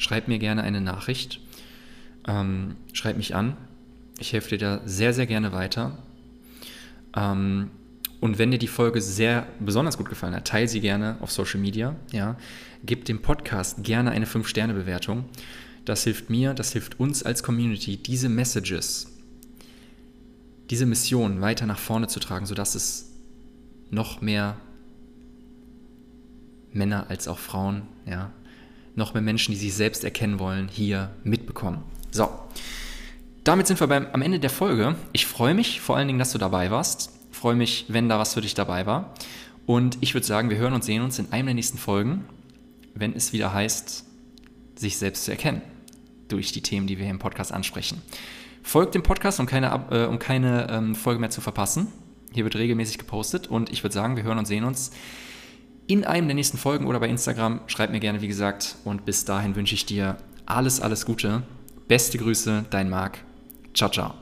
schreib 0.00 0.28
mir 0.28 0.38
gerne 0.38 0.62
eine 0.62 0.80
Nachricht. 0.80 1.40
Ähm, 2.26 2.76
schreib 2.92 3.16
mich 3.16 3.34
an. 3.34 3.56
Ich 4.18 4.32
helfe 4.32 4.50
dir 4.50 4.58
da 4.58 4.80
sehr, 4.86 5.12
sehr 5.12 5.26
gerne 5.26 5.52
weiter. 5.52 5.98
Ähm, 7.14 7.70
und 8.20 8.38
wenn 8.38 8.50
dir 8.50 8.58
die 8.58 8.66
Folge 8.66 9.00
sehr 9.00 9.46
besonders 9.60 9.98
gut 9.98 10.08
gefallen 10.08 10.34
hat, 10.34 10.46
teile 10.46 10.68
sie 10.68 10.80
gerne 10.80 11.16
auf 11.20 11.30
Social 11.30 11.60
Media. 11.60 11.96
Ja. 12.12 12.36
Gib 12.84 13.04
dem 13.04 13.20
Podcast 13.20 13.84
gerne 13.84 14.10
eine 14.10 14.26
5-Sterne-Bewertung. 14.26 15.24
Das 15.84 16.04
hilft 16.04 16.30
mir, 16.30 16.54
das 16.54 16.72
hilft 16.72 16.98
uns 16.98 17.22
als 17.22 17.42
Community, 17.42 17.96
diese 17.98 18.28
Messages, 18.28 19.12
diese 20.70 20.86
Mission 20.86 21.40
weiter 21.40 21.66
nach 21.66 21.78
vorne 21.78 22.08
zu 22.08 22.20
tragen, 22.20 22.46
sodass 22.46 22.74
es 22.74 23.10
noch 23.90 24.20
mehr 24.20 24.56
Männer 26.72 27.06
als 27.08 27.28
auch 27.28 27.38
Frauen, 27.38 27.82
ja, 28.06 28.30
noch 28.94 29.14
mehr 29.14 29.22
Menschen, 29.22 29.52
die 29.52 29.58
sich 29.58 29.74
selbst 29.74 30.04
erkennen 30.04 30.38
wollen, 30.38 30.68
hier 30.68 31.10
mitbekommen. 31.24 31.82
So, 32.10 32.28
damit 33.44 33.66
sind 33.66 33.80
wir 33.80 33.86
beim, 33.86 34.06
am 34.12 34.22
Ende 34.22 34.38
der 34.38 34.50
Folge. 34.50 34.96
Ich 35.12 35.26
freue 35.26 35.54
mich 35.54 35.80
vor 35.80 35.96
allen 35.96 36.08
Dingen, 36.08 36.18
dass 36.18 36.32
du 36.32 36.38
dabei 36.38 36.70
warst. 36.70 37.10
Freue 37.30 37.54
mich, 37.54 37.86
wenn 37.88 38.08
da 38.08 38.18
was 38.18 38.34
für 38.34 38.40
dich 38.40 38.54
dabei 38.54 38.86
war. 38.86 39.14
Und 39.66 39.98
ich 40.00 40.14
würde 40.14 40.26
sagen, 40.26 40.50
wir 40.50 40.56
hören 40.56 40.72
und 40.72 40.84
sehen 40.84 41.02
uns 41.02 41.18
in 41.18 41.32
einem 41.32 41.46
der 41.46 41.54
nächsten 41.54 41.78
Folgen, 41.78 42.24
wenn 42.94 43.14
es 43.14 43.32
wieder 43.32 43.54
heißt, 43.54 44.04
sich 44.74 44.98
selbst 44.98 45.24
zu 45.24 45.30
erkennen 45.30 45.62
durch 46.28 46.52
die 46.52 46.62
Themen, 46.62 46.86
die 46.86 46.98
wir 46.98 47.04
hier 47.04 47.12
im 47.12 47.18
Podcast 47.18 47.52
ansprechen. 47.52 48.02
Folgt 48.62 48.94
dem 48.94 49.02
Podcast, 49.02 49.40
um 49.40 49.46
keine, 49.46 49.86
äh, 49.90 50.04
um 50.04 50.18
keine 50.18 50.68
ähm, 50.70 50.94
Folge 50.94 51.20
mehr 51.20 51.30
zu 51.30 51.40
verpassen. 51.40 51.88
Hier 52.32 52.44
wird 52.44 52.56
regelmäßig 52.56 52.98
gepostet 52.98 53.48
und 53.48 53.70
ich 53.70 53.82
würde 53.82 53.94
sagen, 53.94 54.16
wir 54.16 54.22
hören 54.22 54.38
und 54.38 54.46
sehen 54.46 54.64
uns 54.64 54.92
in 55.90 56.04
einem 56.04 56.28
der 56.28 56.36
nächsten 56.36 56.56
Folgen 56.56 56.86
oder 56.86 57.00
bei 57.00 57.08
Instagram. 57.08 57.60
Schreib 57.66 57.90
mir 57.90 58.00
gerne, 58.00 58.20
wie 58.20 58.28
gesagt. 58.28 58.76
Und 58.84 59.04
bis 59.04 59.24
dahin 59.24 59.56
wünsche 59.56 59.74
ich 59.74 59.86
dir 59.86 60.16
alles, 60.46 60.80
alles 60.80 61.04
Gute. 61.04 61.42
Beste 61.88 62.18
Grüße, 62.18 62.64
dein 62.70 62.88
Marc. 62.88 63.18
Ciao, 63.74 63.90
ciao. 63.90 64.19